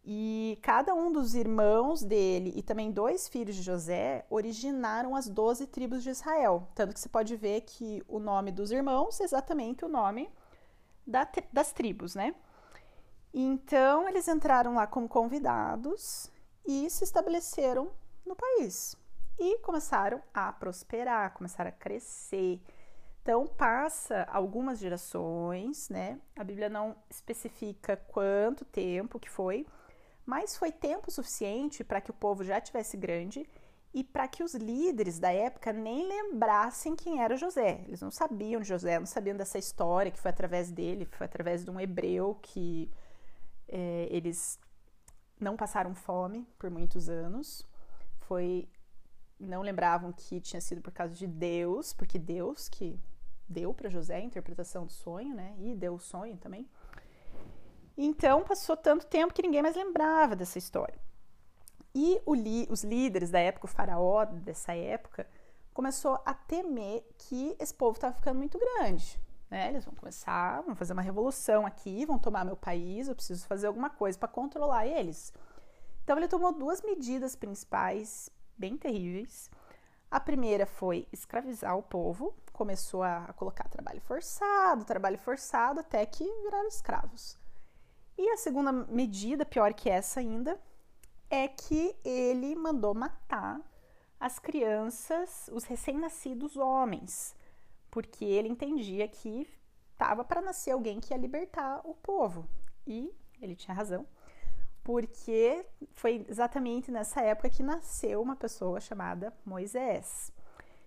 E 0.04 0.58
cada 0.62 0.92
um 0.94 1.12
dos 1.12 1.34
irmãos 1.34 2.02
dele 2.02 2.52
e 2.56 2.62
também 2.62 2.90
dois 2.90 3.28
filhos 3.28 3.54
de 3.54 3.62
José 3.62 4.26
originaram 4.28 5.14
as 5.14 5.28
doze 5.28 5.66
tribos 5.66 6.02
de 6.02 6.10
Israel. 6.10 6.68
Tanto 6.74 6.92
que 6.92 6.98
você 6.98 7.08
pode 7.08 7.36
ver 7.36 7.60
que 7.60 8.02
o 8.08 8.18
nome 8.18 8.50
dos 8.50 8.72
irmãos 8.72 9.20
é 9.20 9.24
exatamente 9.24 9.84
o 9.84 9.88
nome 9.88 10.28
da, 11.06 11.28
das 11.52 11.72
tribos, 11.72 12.16
né? 12.16 12.34
Então 13.32 14.08
eles 14.08 14.26
entraram 14.26 14.74
lá 14.74 14.88
como 14.88 15.08
convidados 15.08 16.30
e 16.66 16.90
se 16.90 17.04
estabeleceram 17.04 17.92
no 18.26 18.34
país 18.34 18.96
e 19.38 19.58
começaram 19.58 20.20
a 20.34 20.52
prosperar, 20.52 21.32
começaram 21.32 21.68
a 21.68 21.72
crescer. 21.72 22.60
Então 23.22 23.46
passa 23.46 24.24
algumas 24.30 24.80
gerações, 24.80 25.88
né? 25.88 26.20
A 26.36 26.42
Bíblia 26.42 26.68
não 26.68 26.96
especifica 27.08 27.96
quanto 27.96 28.64
tempo 28.64 29.20
que 29.20 29.30
foi, 29.30 29.64
mas 30.24 30.56
foi 30.56 30.70
tempo 30.70 31.10
suficiente 31.10 31.82
para 31.82 32.00
que 32.00 32.10
o 32.10 32.14
povo 32.14 32.44
já 32.44 32.60
tivesse 32.60 32.96
grande 32.96 33.48
e 33.94 34.02
para 34.02 34.26
que 34.26 34.42
os 34.42 34.54
líderes 34.54 35.18
da 35.18 35.30
época 35.32 35.72
nem 35.72 36.08
lembrassem 36.08 36.96
quem 36.96 37.22
era 37.22 37.36
José. 37.36 37.84
Eles 37.86 38.00
não 38.00 38.10
sabiam 38.10 38.60
de 38.60 38.68
José, 38.68 38.98
não 38.98 39.06
sabiam 39.06 39.36
dessa 39.36 39.58
história 39.58 40.10
que 40.10 40.18
foi 40.18 40.30
através 40.30 40.70
dele, 40.70 41.04
foi 41.04 41.26
através 41.26 41.64
de 41.64 41.70
um 41.70 41.78
hebreu 41.78 42.38
que 42.40 42.90
é, 43.68 44.08
eles 44.10 44.58
não 45.38 45.56
passaram 45.56 45.94
fome 45.94 46.46
por 46.58 46.70
muitos 46.70 47.08
anos. 47.08 47.66
Foi 48.20 48.68
não 49.38 49.60
lembravam 49.60 50.12
que 50.12 50.40
tinha 50.40 50.60
sido 50.60 50.80
por 50.80 50.92
causa 50.92 51.14
de 51.14 51.26
Deus, 51.26 51.92
porque 51.92 52.18
Deus 52.18 52.68
que 52.68 52.98
deu 53.48 53.74
para 53.74 53.90
José 53.90 54.16
a 54.16 54.20
interpretação 54.20 54.86
do 54.86 54.92
sonho, 54.92 55.34
né? 55.34 55.54
E 55.58 55.74
deu 55.74 55.94
o 55.94 55.98
sonho 55.98 56.36
também. 56.36 56.68
Então 57.96 58.42
passou 58.42 58.76
tanto 58.76 59.06
tempo 59.06 59.34
que 59.34 59.42
ninguém 59.42 59.62
mais 59.62 59.76
lembrava 59.76 60.34
dessa 60.34 60.58
história. 60.58 60.98
E 61.94 62.20
os 62.24 62.84
líderes 62.84 63.30
da 63.30 63.38
época, 63.38 63.66
o 63.66 63.68
faraó 63.68 64.24
dessa 64.24 64.74
época, 64.74 65.26
começou 65.74 66.20
a 66.24 66.32
temer 66.32 67.04
que 67.18 67.54
esse 67.58 67.74
povo 67.74 67.96
estava 67.96 68.14
ficando 68.14 68.38
muito 68.38 68.58
grande. 68.58 69.20
Né? 69.50 69.68
Eles 69.68 69.84
vão 69.84 69.94
começar, 69.94 70.62
vão 70.62 70.74
fazer 70.74 70.94
uma 70.94 71.02
revolução 71.02 71.66
aqui, 71.66 72.06
vão 72.06 72.18
tomar 72.18 72.44
meu 72.44 72.56
país, 72.56 73.08
eu 73.08 73.14
preciso 73.14 73.46
fazer 73.46 73.66
alguma 73.66 73.90
coisa 73.90 74.18
para 74.18 74.28
controlar 74.28 74.86
eles. 74.86 75.32
Então 76.02 76.16
ele 76.16 76.28
tomou 76.28 76.52
duas 76.52 76.80
medidas 76.80 77.36
principais 77.36 78.30
bem 78.56 78.76
terríveis. 78.78 79.50
A 80.10 80.18
primeira 80.18 80.64
foi 80.66 81.06
escravizar 81.12 81.76
o 81.76 81.82
povo, 81.82 82.34
começou 82.52 83.02
a 83.02 83.32
colocar 83.34 83.68
trabalho 83.68 84.00
forçado, 84.00 84.84
trabalho 84.84 85.18
forçado, 85.18 85.80
até 85.80 86.04
que 86.06 86.24
viraram 86.42 86.68
escravos. 86.68 87.38
E 88.16 88.30
a 88.30 88.36
segunda 88.36 88.72
medida, 88.72 89.44
pior 89.44 89.72
que 89.72 89.88
essa 89.88 90.20
ainda, 90.20 90.60
é 91.30 91.48
que 91.48 91.96
ele 92.04 92.54
mandou 92.54 92.94
matar 92.94 93.60
as 94.20 94.38
crianças, 94.38 95.48
os 95.52 95.64
recém-nascidos 95.64 96.56
homens, 96.56 97.34
porque 97.90 98.24
ele 98.24 98.48
entendia 98.48 99.08
que 99.08 99.48
estava 99.92 100.24
para 100.24 100.40
nascer 100.40 100.72
alguém 100.72 101.00
que 101.00 101.12
ia 101.12 101.16
libertar 101.18 101.80
o 101.84 101.94
povo. 101.94 102.46
E 102.86 103.12
ele 103.40 103.56
tinha 103.56 103.74
razão, 103.74 104.06
porque 104.84 105.64
foi 105.94 106.24
exatamente 106.28 106.90
nessa 106.90 107.20
época 107.22 107.50
que 107.50 107.62
nasceu 107.62 108.20
uma 108.20 108.36
pessoa 108.36 108.80
chamada 108.80 109.32
Moisés. 109.44 110.32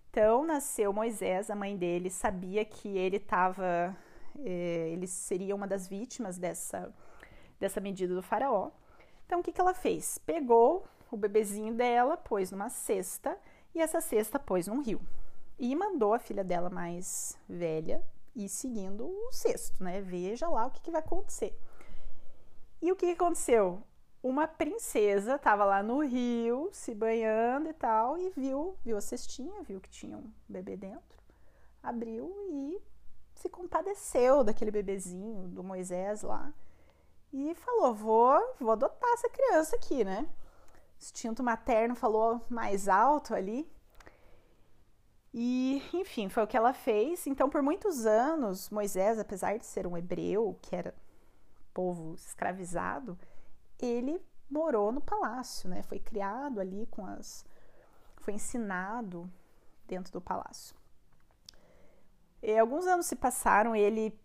Então, 0.10 0.46
nasceu 0.46 0.94
Moisés, 0.94 1.50
a 1.50 1.56
mãe 1.56 1.76
dele 1.76 2.10
sabia 2.10 2.64
que 2.64 2.88
ele 2.88 3.18
estava, 3.18 3.98
eh, 4.40 4.90
ele 4.92 5.08
seria 5.08 5.54
uma 5.54 5.68
das 5.68 5.88
vítimas 5.90 6.38
dessa 6.38 6.94
dessa 7.60 7.80
medida 7.80 8.14
do 8.14 8.22
faraó. 8.22 8.72
Então, 9.26 9.40
o 9.40 9.44
que, 9.44 9.52
que 9.52 9.62
ela 9.62 9.74
fez? 9.74 10.18
Pegou 10.20 10.86
o 11.12 11.18
bebezinho 11.18 11.74
dela, 11.74 12.18
pôs 12.18 12.52
numa 12.52 12.70
cesta 12.70 13.38
e 13.74 13.82
essa 13.82 14.02
cesta 14.02 14.40
pôs 14.40 14.68
num 14.68 14.82
rio. 14.82 15.02
E 15.58 15.76
mandou 15.76 16.14
a 16.14 16.20
filha 16.20 16.44
dela 16.44 16.70
mais 16.70 17.38
velha 17.48 18.04
ir 18.36 18.50
seguindo 18.50 19.08
o 19.08 19.32
cesto, 19.32 19.84
né? 19.84 20.02
Veja 20.02 20.48
lá 20.50 20.66
o 20.66 20.72
que, 20.72 20.82
que 20.82 20.92
vai 20.92 21.00
acontecer. 21.00 21.58
E 22.82 22.92
o 22.92 22.96
que, 22.96 23.08
que 23.08 23.14
aconteceu? 23.14 23.82
Uma 24.22 24.48
princesa 24.48 25.36
estava 25.36 25.64
lá 25.64 25.82
no 25.82 26.04
rio, 26.04 26.70
se 26.72 26.94
banhando 26.94 27.70
e 27.70 27.74
tal, 27.74 28.18
e 28.18 28.30
viu, 28.32 28.76
viu 28.84 28.98
a 28.98 29.02
cestinha, 29.02 29.62
viu 29.64 29.80
que 29.80 29.90
tinha 29.90 30.18
um 30.18 30.32
bebê 30.50 30.76
dentro, 30.76 31.20
abriu 31.82 32.34
e 32.50 32.82
se 33.36 33.48
compadeceu 33.48 34.44
daquele 34.44 34.72
bebezinho, 34.72 35.48
do 35.48 35.64
Moisés 35.64 36.22
lá, 36.22 36.52
e 37.36 37.54
falou: 37.56 37.94
vou, 37.94 38.56
vou 38.60 38.72
adotar 38.72 39.10
essa 39.14 39.28
criança 39.30 39.76
aqui, 39.76 40.06
né? 40.06 40.26
Instinto 40.98 41.44
materno 41.44 41.94
falou 41.94 42.42
mais 42.50 42.88
alto 42.88 43.36
ali. 43.36 43.70
E, 45.34 45.84
enfim, 45.92 46.30
foi 46.30 46.44
o 46.44 46.48
que 46.48 46.56
ela 46.56 46.72
fez. 46.72 47.28
Então, 47.28 47.50
por 47.50 47.62
muitos 47.62 48.06
anos, 48.06 48.70
Moisés, 48.70 49.20
apesar 49.20 49.58
de 49.58 49.66
ser 49.66 49.86
um 49.86 49.98
hebreu, 49.98 50.58
que 50.62 50.74
era 50.74 50.96
povo 51.74 52.16
escravizado, 52.16 53.20
ele 53.78 54.26
morou 54.50 54.94
no 54.94 55.02
palácio, 55.02 55.70
né? 55.70 55.84
Foi 55.84 56.00
criado 56.00 56.62
ali 56.62 56.86
com 56.86 57.06
as. 57.06 57.46
Foi 58.16 58.34
ensinado 58.34 59.30
dentro 59.86 60.14
do 60.14 60.22
palácio. 60.22 60.74
E 62.42 62.58
alguns 62.58 62.88
anos 62.88 63.08
se 63.08 63.16
passaram, 63.18 63.76
ele, 63.76 64.18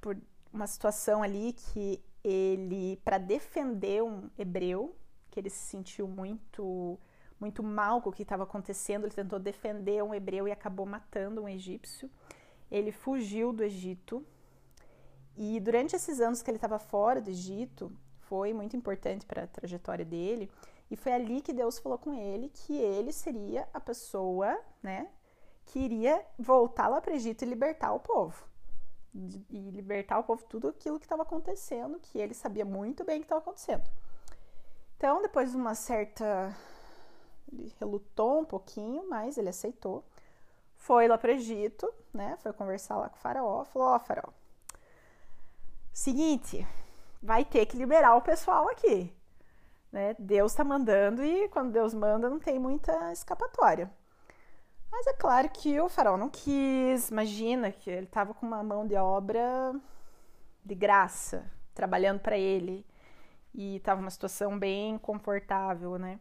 por 0.00 0.16
uma 0.50 0.66
situação 0.66 1.22
ali 1.22 1.52
que 1.52 2.02
ele 2.24 2.96
para 3.04 3.18
defender 3.18 4.02
um 4.02 4.30
hebreu 4.38 4.96
que 5.30 5.38
ele 5.38 5.50
se 5.50 5.66
sentiu 5.66 6.08
muito 6.08 6.98
muito 7.38 7.62
mal 7.62 8.00
com 8.00 8.08
o 8.08 8.12
que 8.12 8.22
estava 8.22 8.44
acontecendo, 8.44 9.04
ele 9.04 9.14
tentou 9.14 9.38
defender 9.38 10.02
um 10.02 10.14
hebreu 10.14 10.48
e 10.48 10.52
acabou 10.52 10.86
matando 10.86 11.42
um 11.42 11.48
egípcio. 11.48 12.08
Ele 12.70 12.90
fugiu 12.90 13.52
do 13.52 13.62
Egito 13.62 14.24
e 15.36 15.60
durante 15.60 15.94
esses 15.94 16.20
anos 16.20 16.40
que 16.40 16.50
ele 16.50 16.56
estava 16.56 16.78
fora 16.78 17.20
do 17.20 17.28
Egito, 17.28 17.92
foi 18.20 18.54
muito 18.54 18.76
importante 18.76 19.26
para 19.26 19.42
a 19.42 19.46
trajetória 19.46 20.04
dele. 20.04 20.50
E 20.90 20.96
foi 20.96 21.12
ali 21.12 21.42
que 21.42 21.52
Deus 21.52 21.78
falou 21.78 21.98
com 21.98 22.14
ele 22.14 22.48
que 22.48 22.76
ele 22.76 23.12
seria 23.12 23.68
a 23.74 23.80
pessoa, 23.80 24.58
né, 24.82 25.08
que 25.66 25.80
iria 25.80 26.24
voltar 26.38 26.88
lá 26.88 27.00
para 27.00 27.12
o 27.12 27.16
Egito 27.16 27.42
e 27.42 27.48
libertar 27.48 27.92
o 27.92 28.00
povo 28.00 28.53
e 29.14 29.70
libertar 29.70 30.18
o 30.18 30.24
povo 30.24 30.44
tudo 30.44 30.68
aquilo 30.68 30.98
que 30.98 31.04
estava 31.04 31.22
acontecendo, 31.22 32.00
que 32.00 32.18
ele 32.18 32.34
sabia 32.34 32.64
muito 32.64 33.04
bem 33.04 33.20
que 33.20 33.26
estava 33.26 33.40
acontecendo. 33.40 33.84
Então, 34.96 35.22
depois 35.22 35.50
de 35.50 35.56
uma 35.56 35.74
certa. 35.74 36.54
Ele 37.52 37.72
relutou 37.78 38.40
um 38.40 38.44
pouquinho, 38.44 39.08
mas 39.08 39.38
ele 39.38 39.50
aceitou. 39.50 40.04
Foi 40.76 41.06
lá 41.06 41.16
para 41.16 41.30
o 41.30 41.34
Egito, 41.34 41.92
né? 42.12 42.36
Foi 42.38 42.52
conversar 42.52 42.96
lá 42.96 43.08
com 43.08 43.16
o 43.16 43.20
faraó. 43.20 43.64
Falou: 43.64 43.88
Ó, 43.88 43.96
oh, 43.96 44.00
faraó, 44.00 44.30
seguinte, 45.92 46.66
vai 47.22 47.44
ter 47.44 47.66
que 47.66 47.76
liberar 47.76 48.16
o 48.16 48.22
pessoal 48.22 48.68
aqui. 48.68 49.14
Né? 49.92 50.16
Deus 50.18 50.52
está 50.52 50.64
mandando 50.64 51.24
e 51.24 51.48
quando 51.50 51.70
Deus 51.70 51.94
manda 51.94 52.28
não 52.28 52.40
tem 52.40 52.58
muita 52.58 53.12
escapatória. 53.12 53.90
Mas 54.96 55.08
é 55.08 55.12
claro 55.12 55.48
que 55.48 55.80
o 55.80 55.88
farol 55.88 56.16
não 56.16 56.30
quis, 56.30 57.08
imagina 57.10 57.72
que 57.72 57.90
ele 57.90 58.06
estava 58.06 58.32
com 58.32 58.46
uma 58.46 58.62
mão 58.62 58.86
de 58.86 58.94
obra 58.94 59.74
de 60.64 60.72
graça, 60.72 61.50
trabalhando 61.74 62.20
para 62.20 62.38
ele, 62.38 62.86
e 63.52 63.74
estava 63.74 64.00
uma 64.00 64.10
situação 64.10 64.56
bem 64.56 64.96
confortável, 64.96 65.98
né? 65.98 66.20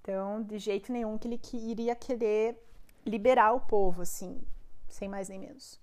Então, 0.00 0.42
de 0.42 0.58
jeito 0.58 0.90
nenhum 0.90 1.16
que 1.16 1.28
ele 1.28 1.40
iria 1.52 1.94
querer 1.94 2.60
liberar 3.06 3.52
o 3.52 3.60
povo, 3.60 4.02
assim, 4.02 4.42
sem 4.88 5.08
mais 5.08 5.28
nem 5.28 5.38
menos. 5.38 5.80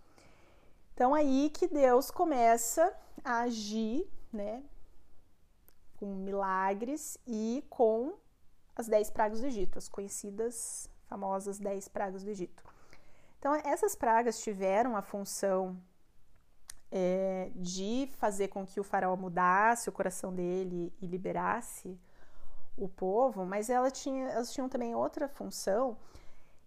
Então, 0.94 1.16
aí 1.16 1.50
que 1.50 1.66
Deus 1.66 2.12
começa 2.12 2.94
a 3.24 3.40
agir, 3.44 4.06
né, 4.34 4.62
com 5.96 6.08
milagres 6.08 7.18
e 7.26 7.64
com 7.70 8.18
as 8.76 8.86
dez 8.86 9.10
pragas 9.10 9.40
do 9.40 9.48
Egito, 9.48 9.78
as 9.78 9.88
conhecidas 9.88 10.90
famosas 11.08 11.58
dez 11.60 11.88
pragas 11.88 12.24
do 12.24 12.30
Egito. 12.30 12.64
Então, 13.40 13.54
essas 13.56 13.96
pragas 13.96 14.40
tiveram 14.40 14.96
a 14.96 15.02
função 15.02 15.78
é, 16.92 17.52
de 17.56 18.10
fazer 18.18 18.48
com 18.48 18.66
que 18.66 18.80
o 18.80 18.84
faraó 18.84 19.16
mudasse 19.16 19.90
o 19.90 19.92
coração 19.92 20.34
dele 20.34 20.94
e 21.02 21.06
liberasse 21.06 22.00
o 22.78 22.88
povo, 22.88 23.46
mas 23.46 23.70
ela 23.70 23.90
tinha, 23.90 24.30
elas 24.30 24.52
tinham 24.52 24.70
também 24.70 24.96
outra 24.96 25.28
função, 25.28 25.98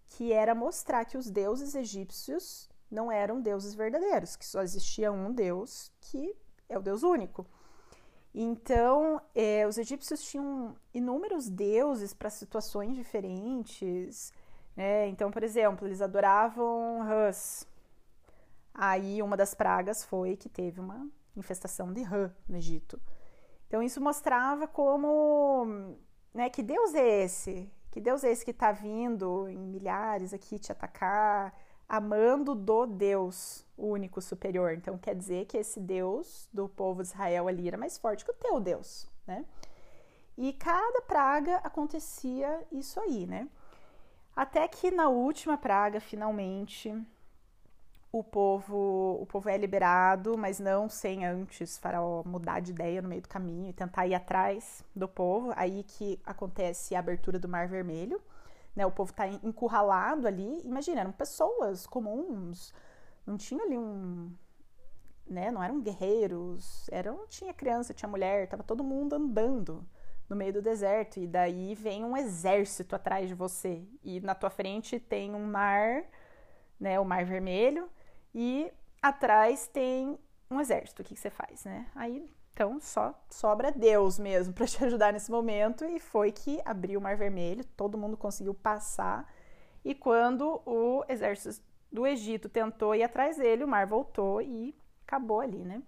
que 0.07 0.33
era 0.33 0.53
mostrar 0.53 1.05
que 1.05 1.17
os 1.17 1.29
deuses 1.29 1.73
egípcios 1.73 2.69
não 2.89 3.11
eram 3.11 3.41
deuses 3.41 3.73
verdadeiros, 3.73 4.35
que 4.35 4.45
só 4.45 4.61
existia 4.61 5.11
um 5.11 5.31
Deus, 5.31 5.91
que 6.01 6.35
é 6.67 6.77
o 6.77 6.81
Deus 6.81 7.03
único. 7.03 7.45
Então, 8.33 9.21
é, 9.35 9.67
os 9.67 9.77
egípcios 9.77 10.23
tinham 10.23 10.75
inúmeros 10.93 11.49
deuses 11.49 12.13
para 12.13 12.29
situações 12.29 12.95
diferentes. 12.95 14.33
Né? 14.75 15.07
Então, 15.07 15.29
por 15.29 15.43
exemplo, 15.43 15.87
eles 15.87 16.01
adoravam 16.01 17.01
rãs. 17.01 17.67
Aí, 18.73 19.21
uma 19.21 19.35
das 19.35 19.53
pragas 19.53 20.03
foi 20.03 20.37
que 20.37 20.47
teve 20.47 20.79
uma 20.79 21.09
infestação 21.35 21.91
de 21.91 22.03
rã 22.03 22.33
no 22.47 22.57
Egito. 22.57 22.99
Então, 23.67 23.83
isso 23.83 24.01
mostrava 24.01 24.67
como. 24.67 25.95
Né, 26.33 26.49
que 26.49 26.63
Deus 26.63 26.93
é 26.93 27.23
esse? 27.23 27.69
Que 27.91 27.99
Deus 27.99 28.23
é 28.23 28.31
esse 28.31 28.45
que 28.45 28.51
está 28.51 28.71
vindo 28.71 29.49
em 29.49 29.57
milhares 29.57 30.33
aqui 30.33 30.57
te 30.57 30.71
atacar? 30.71 31.53
Amando 31.91 32.55
do 32.55 32.85
Deus 32.85 33.65
único 33.77 34.21
superior. 34.21 34.71
Então 34.71 34.97
quer 34.97 35.13
dizer 35.13 35.45
que 35.45 35.57
esse 35.57 35.77
Deus 35.77 36.47
do 36.53 36.69
povo 36.69 37.01
de 37.01 37.09
Israel 37.09 37.49
ali 37.49 37.67
era 37.67 37.77
mais 37.77 37.97
forte 37.97 38.23
que 38.23 38.31
o 38.31 38.35
teu 38.35 38.61
Deus, 38.61 39.09
né? 39.27 39.43
E 40.37 40.53
cada 40.53 41.01
praga 41.01 41.57
acontecia 41.57 42.65
isso 42.71 42.97
aí, 42.97 43.27
né? 43.27 43.45
Até 44.33 44.65
que 44.69 44.89
na 44.89 45.09
última 45.09 45.57
praga, 45.57 45.99
finalmente, 45.99 46.97
o 48.09 48.23
povo, 48.23 49.17
o 49.21 49.25
povo 49.25 49.49
é 49.49 49.57
liberado, 49.57 50.37
mas 50.37 50.61
não 50.61 50.87
sem 50.87 51.25
antes 51.25 51.77
Faraó 51.77 52.23
mudar 52.25 52.61
de 52.61 52.71
ideia 52.71 53.01
no 53.01 53.09
meio 53.09 53.21
do 53.21 53.27
caminho 53.27 53.69
e 53.69 53.73
tentar 53.73 54.07
ir 54.07 54.15
atrás 54.15 54.81
do 54.95 55.09
povo. 55.09 55.51
Aí 55.57 55.83
que 55.83 56.21
acontece 56.25 56.95
a 56.95 56.99
abertura 56.99 57.37
do 57.37 57.49
Mar 57.49 57.67
Vermelho 57.67 58.21
né? 58.75 58.85
O 58.85 58.91
povo 58.91 59.11
está 59.11 59.27
encurralado 59.27 60.27
ali. 60.27 60.61
Imagina, 60.63 61.01
eram 61.01 61.11
pessoas 61.11 61.85
comuns, 61.85 62.73
não 63.25 63.37
tinha 63.37 63.63
ali 63.63 63.77
um. 63.77 64.33
Né? 65.27 65.49
Não 65.49 65.63
eram 65.63 65.81
guerreiros, 65.81 66.89
eram, 66.89 67.25
tinha 67.27 67.53
criança, 67.53 67.93
tinha 67.93 68.09
mulher, 68.09 68.47
tava 68.47 68.63
todo 68.63 68.83
mundo 68.83 69.13
andando 69.13 69.87
no 70.27 70.35
meio 70.35 70.53
do 70.53 70.61
deserto 70.61 71.19
e 71.19 71.27
daí 71.27 71.75
vem 71.75 72.03
um 72.03 72.15
exército 72.15 72.95
atrás 72.95 73.27
de 73.27 73.35
você 73.35 73.85
e 74.03 74.19
na 74.21 74.33
tua 74.33 74.49
frente 74.49 74.99
tem 74.99 75.35
um 75.35 75.45
mar, 75.45 76.03
né, 76.79 76.99
o 76.99 77.05
mar 77.05 77.25
vermelho 77.25 77.89
e 78.33 78.71
atrás 79.01 79.67
tem 79.67 80.17
um 80.49 80.59
exército. 80.59 81.01
O 81.01 81.05
que, 81.05 81.15
que 81.15 81.19
você 81.19 81.29
faz, 81.29 81.63
né? 81.63 81.87
Aí 81.95 82.29
então 82.61 82.79
só 82.79 83.19
sobra 83.27 83.71
Deus 83.71 84.19
mesmo 84.19 84.53
para 84.53 84.67
te 84.67 84.85
ajudar 84.85 85.11
nesse 85.11 85.31
momento 85.31 85.83
e 85.83 85.99
foi 85.99 86.31
que 86.31 86.61
abriu 86.63 86.99
o 86.99 87.03
Mar 87.03 87.17
Vermelho, 87.17 87.65
todo 87.75 87.97
mundo 87.97 88.15
conseguiu 88.15 88.53
passar. 88.53 89.27
E 89.83 89.95
quando 89.95 90.61
o 90.63 91.03
exército 91.09 91.65
do 91.91 92.05
Egito 92.05 92.47
tentou 92.47 92.93
ir 92.93 93.01
atrás 93.01 93.37
dele, 93.37 93.63
o 93.63 93.67
mar 93.67 93.87
voltou 93.87 94.39
e 94.43 94.75
acabou 95.07 95.41
ali, 95.41 95.65
né? 95.65 95.81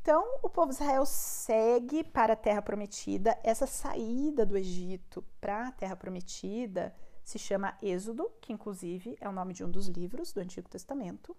Então, 0.00 0.24
o 0.42 0.48
povo 0.48 0.70
de 0.70 0.76
Israel 0.76 1.04
segue 1.04 2.02
para 2.02 2.32
a 2.32 2.36
Terra 2.36 2.62
Prometida. 2.62 3.38
Essa 3.44 3.66
saída 3.66 4.46
do 4.46 4.56
Egito 4.56 5.22
para 5.38 5.68
a 5.68 5.72
Terra 5.72 5.94
Prometida 5.94 6.94
se 7.22 7.38
chama 7.38 7.76
Êxodo, 7.82 8.32
que 8.40 8.50
inclusive 8.50 9.18
é 9.20 9.28
o 9.28 9.32
nome 9.32 9.52
de 9.52 9.62
um 9.62 9.70
dos 9.70 9.88
livros 9.88 10.32
do 10.32 10.40
Antigo 10.40 10.70
Testamento. 10.70 11.36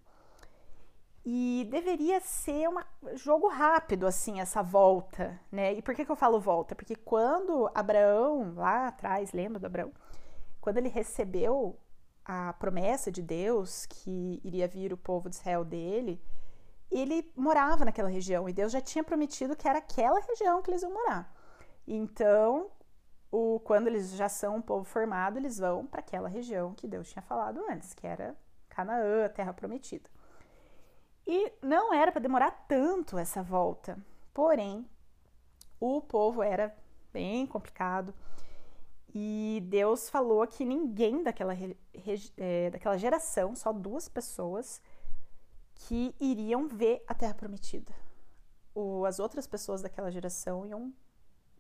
E 1.23 1.67
deveria 1.69 2.19
ser 2.19 2.67
um 2.67 2.79
jogo 3.15 3.47
rápido, 3.47 4.07
assim, 4.07 4.39
essa 4.39 4.63
volta, 4.63 5.39
né? 5.51 5.73
E 5.73 5.81
por 5.81 5.93
que, 5.93 6.03
que 6.03 6.11
eu 6.11 6.15
falo 6.15 6.39
volta? 6.39 6.75
Porque 6.75 6.95
quando 6.95 7.69
Abraão, 7.75 8.55
lá 8.55 8.87
atrás, 8.87 9.31
lembra 9.31 9.59
do 9.59 9.67
Abraão? 9.67 9.91
Quando 10.59 10.77
ele 10.77 10.89
recebeu 10.89 11.77
a 12.25 12.53
promessa 12.53 13.11
de 13.11 13.21
Deus 13.21 13.85
que 13.85 14.41
iria 14.43 14.67
vir 14.67 14.93
o 14.93 14.97
povo 14.97 15.29
de 15.29 15.35
Israel 15.35 15.63
dele, 15.63 16.19
ele 16.89 17.31
morava 17.35 17.85
naquela 17.85 18.09
região 18.09 18.49
e 18.49 18.53
Deus 18.53 18.71
já 18.71 18.81
tinha 18.81 19.03
prometido 19.03 19.55
que 19.55 19.67
era 19.67 19.79
aquela 19.79 20.19
região 20.19 20.61
que 20.61 20.71
eles 20.71 20.81
iam 20.81 20.91
morar. 20.91 21.33
Então, 21.87 22.69
o, 23.31 23.59
quando 23.61 23.87
eles 23.87 24.11
já 24.11 24.27
são 24.27 24.57
um 24.57 24.61
povo 24.61 24.83
formado, 24.83 25.37
eles 25.37 25.57
vão 25.57 25.85
para 25.85 26.01
aquela 26.01 26.27
região 26.27 26.73
que 26.73 26.87
Deus 26.87 27.09
tinha 27.09 27.21
falado 27.21 27.63
antes, 27.69 27.93
que 27.93 28.05
era 28.05 28.35
Canaã, 28.69 29.25
a 29.25 29.29
terra 29.29 29.53
prometida. 29.53 30.09
E 31.25 31.53
não 31.61 31.93
era 31.93 32.11
para 32.11 32.21
demorar 32.21 32.51
tanto 32.67 33.17
essa 33.17 33.41
volta. 33.43 33.97
Porém, 34.33 34.85
o 35.79 36.01
povo 36.01 36.41
era 36.41 36.75
bem 37.11 37.45
complicado 37.45 38.13
e 39.13 39.61
Deus 39.67 40.09
falou 40.09 40.45
que 40.47 40.63
ninguém 40.63 41.21
daquela, 41.21 41.53
é, 42.37 42.69
daquela 42.69 42.97
geração, 42.97 43.55
só 43.55 43.73
duas 43.73 44.07
pessoas, 44.07 44.81
que 45.75 46.15
iriam 46.19 46.67
ver 46.67 47.03
a 47.07 47.13
Terra 47.13 47.33
Prometida. 47.33 47.93
O, 48.73 49.05
as 49.05 49.19
outras 49.19 49.45
pessoas 49.45 49.81
daquela 49.81 50.09
geração 50.09 50.65
iam 50.65 50.93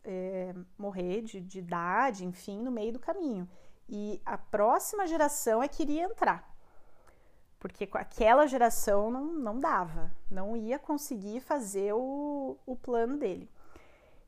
é, 0.03 0.55
morrer 0.77 1.21
de, 1.23 1.41
de 1.41 1.59
idade, 1.59 2.25
enfim, 2.25 2.61
no 2.61 2.71
meio 2.71 2.93
do 2.93 2.99
caminho. 2.99 3.49
E 3.89 4.21
a 4.25 4.37
próxima 4.37 5.05
geração 5.05 5.61
é 5.61 5.67
que 5.67 5.83
iria 5.83 6.03
entrar 6.03 6.50
porque 7.61 7.85
com 7.85 7.99
aquela 7.99 8.47
geração 8.47 9.11
não, 9.11 9.33
não 9.33 9.59
dava, 9.59 10.11
não 10.31 10.57
ia 10.57 10.79
conseguir 10.79 11.41
fazer 11.41 11.93
o, 11.93 12.57
o 12.65 12.75
plano 12.75 13.17
dele. 13.17 13.47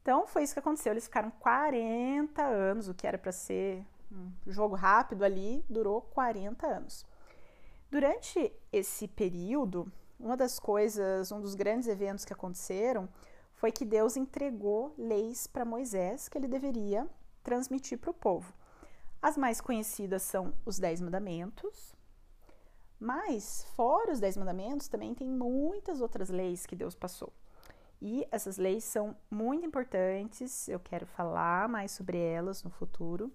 Então 0.04 0.28
foi 0.28 0.44
isso 0.44 0.54
que 0.54 0.60
aconteceu. 0.60 0.94
Eles 0.94 1.06
ficaram 1.06 1.32
40 1.40 2.44
anos, 2.44 2.88
o 2.88 2.94
que 2.94 3.08
era 3.08 3.18
para 3.18 3.32
ser 3.32 3.84
um 4.12 4.32
jogo 4.46 4.76
rápido 4.76 5.24
ali, 5.24 5.66
durou 5.68 6.02
40 6.14 6.68
anos. 6.68 7.04
Durante 7.90 8.54
esse 8.72 9.08
período, 9.08 9.92
uma 10.20 10.38
das 10.38 10.60
coisas, 10.60 11.32
um 11.32 11.42
dos 11.42 11.56
grandes 11.56 11.88
eventos 11.88 12.26
que 12.26 12.34
aconteceram 12.34 13.10
foi 13.56 13.72
que 13.72 13.84
Deus 13.84 14.16
entregou 14.16 14.94
leis 14.96 15.48
para 15.48 15.66
Moisés 15.66 16.30
que 16.30 16.38
ele 16.38 16.48
deveria 16.48 17.08
transmitir 17.44 17.98
para 17.98 18.12
o 18.12 18.14
povo. 18.14 18.54
As 19.20 19.38
mais 19.38 19.60
conhecidas 19.60 20.22
são 20.22 20.54
os 20.66 20.78
Dez 20.78 21.02
Mandamentos, 21.02 21.93
mas, 23.04 23.66
fora 23.76 24.14
os 24.14 24.20
Dez 24.22 24.38
Mandamentos, 24.38 24.88
também 24.88 25.14
tem 25.14 25.28
muitas 25.28 26.00
outras 26.00 26.30
leis 26.30 26.66
que 26.66 26.74
Deus 26.74 26.96
passou. 26.96 27.34
E 28.02 28.26
essas 28.32 28.58
leis 28.58 28.86
são 28.86 29.14
muito 29.30 29.66
importantes, 29.66 30.70
eu 30.70 30.80
quero 30.80 31.06
falar 31.06 31.68
mais 31.68 31.92
sobre 31.92 32.18
elas 32.18 32.64
no 32.64 32.70
futuro. 32.70 33.30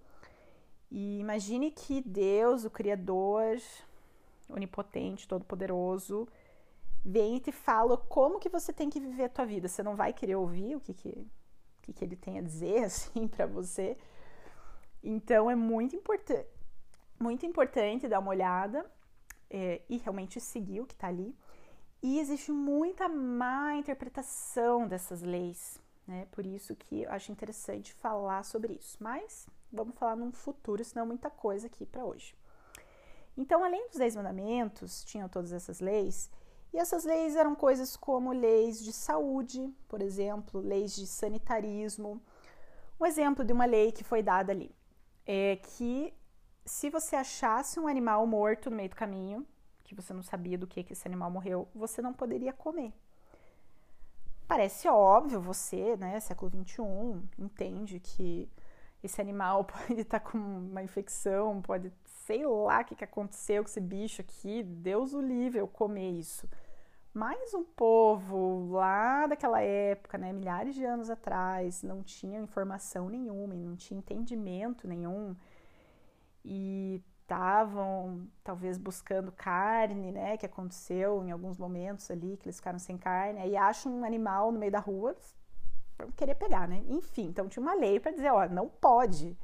E 0.90 1.18
imagine 1.18 1.70
que 1.70 2.00
Deus, 2.00 2.64
o 2.64 2.70
Criador, 2.70 3.58
onipotente, 4.48 5.28
todo-poderoso, 5.28 6.26
vem 7.04 7.36
e 7.36 7.40
te 7.40 7.52
fala 7.52 7.98
como 7.98 8.38
que 8.38 8.48
você 8.48 8.72
tem 8.72 8.88
que 8.88 8.98
viver 8.98 9.24
a 9.24 9.28
tua 9.28 9.44
vida. 9.44 9.68
Você 9.68 9.82
não 9.82 9.94
vai 9.94 10.14
querer 10.14 10.36
ouvir 10.36 10.76
o 10.76 10.80
que, 10.80 10.94
que, 10.94 11.10
o 11.10 11.82
que, 11.82 11.92
que 11.92 12.02
ele 12.02 12.16
tem 12.16 12.38
a 12.38 12.42
dizer 12.42 12.84
assim 12.88 13.28
para 13.28 13.44
você. 13.44 13.98
Então 15.02 15.50
é 15.50 15.54
muito 15.54 15.94
importante, 15.94 16.46
muito 17.20 17.44
importante 17.44 18.08
dar 18.08 18.18
uma 18.18 18.30
olhada 18.30 18.90
é, 19.50 19.82
e 19.88 19.96
realmente 19.98 20.40
seguir 20.40 20.80
o 20.80 20.86
que 20.86 20.94
está 20.94 21.08
ali. 21.08 21.36
E 22.02 22.20
existe 22.20 22.52
muita 22.52 23.08
má 23.08 23.74
interpretação 23.74 24.86
dessas 24.86 25.22
leis, 25.22 25.80
né? 26.06 26.26
Por 26.30 26.46
isso 26.46 26.76
que 26.76 27.02
eu 27.02 27.10
acho 27.10 27.32
interessante 27.32 27.92
falar 27.92 28.44
sobre 28.44 28.74
isso. 28.74 28.96
Mas 29.00 29.48
vamos 29.72 29.96
falar 29.96 30.16
num 30.16 30.32
futuro, 30.32 30.84
senão 30.84 31.06
muita 31.06 31.28
coisa 31.28 31.66
aqui 31.66 31.84
para 31.84 32.04
hoje. 32.04 32.36
Então, 33.36 33.62
além 33.62 33.88
dos 33.88 33.98
Dez 33.98 34.16
Mandamentos, 34.16 35.04
tinham 35.04 35.28
todas 35.28 35.52
essas 35.52 35.80
leis, 35.80 36.30
e 36.72 36.78
essas 36.78 37.04
leis 37.04 37.34
eram 37.34 37.54
coisas 37.54 37.96
como 37.96 38.32
leis 38.32 38.82
de 38.82 38.92
saúde, 38.92 39.72
por 39.88 40.02
exemplo, 40.02 40.60
leis 40.60 40.94
de 40.94 41.06
sanitarismo. 41.06 42.20
Um 43.00 43.06
exemplo 43.06 43.44
de 43.44 43.52
uma 43.52 43.64
lei 43.64 43.92
que 43.92 44.04
foi 44.04 44.22
dada 44.22 44.52
ali 44.52 44.74
é 45.24 45.56
que 45.56 46.12
se 46.68 46.90
você 46.90 47.16
achasse 47.16 47.80
um 47.80 47.88
animal 47.88 48.26
morto 48.26 48.70
no 48.70 48.76
meio 48.76 48.90
do 48.90 48.96
caminho, 48.96 49.46
que 49.82 49.94
você 49.94 50.12
não 50.12 50.22
sabia 50.22 50.58
do 50.58 50.66
que, 50.66 50.84
que 50.84 50.92
esse 50.92 51.08
animal 51.08 51.30
morreu, 51.30 51.66
você 51.74 52.02
não 52.02 52.12
poderia 52.12 52.52
comer. 52.52 52.92
Parece 54.46 54.88
óbvio, 54.88 55.40
você, 55.40 55.96
né, 55.96 56.20
século 56.20 56.50
XXI, 56.50 56.82
entende 57.38 57.98
que 57.98 58.48
esse 59.02 59.20
animal 59.20 59.64
pode 59.88 60.00
estar 60.00 60.20
com 60.20 60.38
uma 60.38 60.82
infecção, 60.82 61.60
pode, 61.62 61.92
sei 62.04 62.46
lá 62.46 62.80
o 62.80 62.84
que, 62.84 62.94
que 62.94 63.04
aconteceu 63.04 63.62
com 63.62 63.68
esse 63.68 63.80
bicho 63.80 64.20
aqui, 64.20 64.62
Deus 64.62 65.14
o 65.14 65.20
livre 65.20 65.58
eu 65.58 65.68
comer 65.68 66.10
isso. 66.10 66.48
Mas 67.14 67.54
um 67.54 67.64
povo 67.64 68.70
lá 68.70 69.26
daquela 69.26 69.60
época, 69.60 70.18
né, 70.18 70.32
milhares 70.32 70.74
de 70.74 70.84
anos 70.84 71.08
atrás, 71.08 71.82
não 71.82 72.02
tinha 72.02 72.38
informação 72.38 73.08
nenhuma, 73.08 73.54
não 73.54 73.74
tinha 73.74 73.98
entendimento 73.98 74.86
nenhum 74.86 75.34
e 76.50 77.04
estavam 77.20 78.26
talvez 78.42 78.78
buscando 78.78 79.30
carne, 79.30 80.10
né, 80.10 80.38
que 80.38 80.46
aconteceu 80.46 81.22
em 81.22 81.30
alguns 81.30 81.58
momentos 81.58 82.10
ali 82.10 82.38
que 82.38 82.46
eles 82.46 82.56
ficaram 82.56 82.78
sem 82.78 82.96
carne, 82.96 83.38
aí 83.38 83.54
acham 83.54 83.92
um 83.92 84.02
animal 84.02 84.50
no 84.50 84.58
meio 84.58 84.72
da 84.72 84.78
rua, 84.78 85.14
querer 86.16 86.36
pegar, 86.36 86.66
né? 86.66 86.82
Enfim, 86.88 87.26
então 87.26 87.48
tinha 87.48 87.62
uma 87.62 87.74
lei 87.74 88.00
para 88.00 88.12
dizer, 88.12 88.32
ó, 88.32 88.48
não 88.48 88.66
pode. 88.68 89.36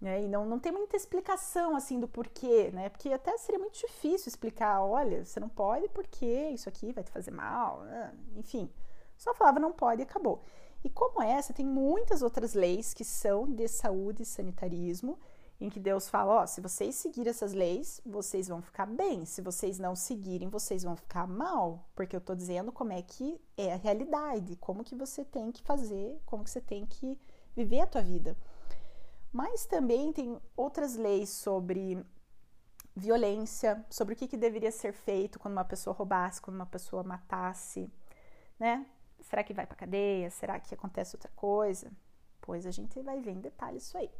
Né? 0.00 0.24
E 0.24 0.28
não, 0.28 0.44
não 0.44 0.58
tem 0.58 0.72
muita 0.72 0.96
explicação 0.96 1.76
assim 1.76 2.00
do 2.00 2.08
porquê, 2.08 2.72
né? 2.72 2.88
Porque 2.88 3.12
até 3.12 3.36
seria 3.38 3.60
muito 3.60 3.78
difícil 3.78 4.28
explicar, 4.28 4.82
olha, 4.82 5.24
você 5.24 5.38
não 5.38 5.48
pode 5.48 5.88
porque 5.90 6.26
isso 6.48 6.68
aqui 6.68 6.92
vai 6.92 7.04
te 7.04 7.12
fazer 7.12 7.30
mal, 7.30 7.82
né? 7.82 8.12
enfim. 8.34 8.68
Só 9.16 9.32
falava 9.32 9.60
não 9.60 9.70
pode 9.70 10.02
e 10.02 10.04
acabou. 10.04 10.42
E 10.82 10.90
como 10.90 11.22
essa, 11.22 11.52
tem 11.52 11.64
muitas 11.64 12.20
outras 12.20 12.54
leis 12.54 12.92
que 12.92 13.04
são 13.04 13.46
de 13.46 13.68
saúde 13.68 14.24
e 14.24 14.26
sanitarismo, 14.26 15.16
em 15.62 15.70
que 15.70 15.78
Deus 15.78 16.08
fala: 16.08 16.42
ó, 16.42 16.46
se 16.46 16.60
vocês 16.60 16.94
seguirem 16.96 17.30
essas 17.30 17.52
leis, 17.52 18.00
vocês 18.04 18.48
vão 18.48 18.60
ficar 18.60 18.86
bem. 18.86 19.24
Se 19.24 19.40
vocês 19.40 19.78
não 19.78 19.94
seguirem, 19.94 20.48
vocês 20.48 20.82
vão 20.82 20.96
ficar 20.96 21.26
mal, 21.26 21.88
porque 21.94 22.16
eu 22.16 22.20
tô 22.20 22.34
dizendo 22.34 22.72
como 22.72 22.92
é 22.92 23.00
que 23.00 23.40
é 23.56 23.72
a 23.72 23.76
realidade, 23.76 24.56
como 24.56 24.82
que 24.82 24.96
você 24.96 25.24
tem 25.24 25.52
que 25.52 25.62
fazer, 25.62 26.20
como 26.26 26.42
que 26.42 26.50
você 26.50 26.60
tem 26.60 26.84
que 26.84 27.18
viver 27.54 27.80
a 27.80 27.86
tua 27.86 28.02
vida. 28.02 28.36
Mas 29.32 29.64
também 29.64 30.12
tem 30.12 30.38
outras 30.56 30.96
leis 30.96 31.30
sobre 31.30 32.04
violência, 32.94 33.84
sobre 33.88 34.14
o 34.14 34.16
que, 34.16 34.28
que 34.28 34.36
deveria 34.36 34.70
ser 34.70 34.92
feito 34.92 35.38
quando 35.38 35.52
uma 35.52 35.64
pessoa 35.64 35.94
roubasse, 35.94 36.42
quando 36.42 36.56
uma 36.56 36.66
pessoa 36.66 37.02
matasse, 37.02 37.90
né? 38.58 38.84
Será 39.20 39.42
que 39.44 39.54
vai 39.54 39.66
para 39.66 39.76
cadeia? 39.76 40.28
Será 40.30 40.58
que 40.58 40.74
acontece 40.74 41.16
outra 41.16 41.30
coisa? 41.36 41.90
Pois 42.40 42.66
a 42.66 42.70
gente 42.70 43.00
vai 43.00 43.20
ver 43.20 43.30
em 43.30 43.40
detalhe 43.40 43.78
isso 43.78 43.96
aí. 43.96 44.10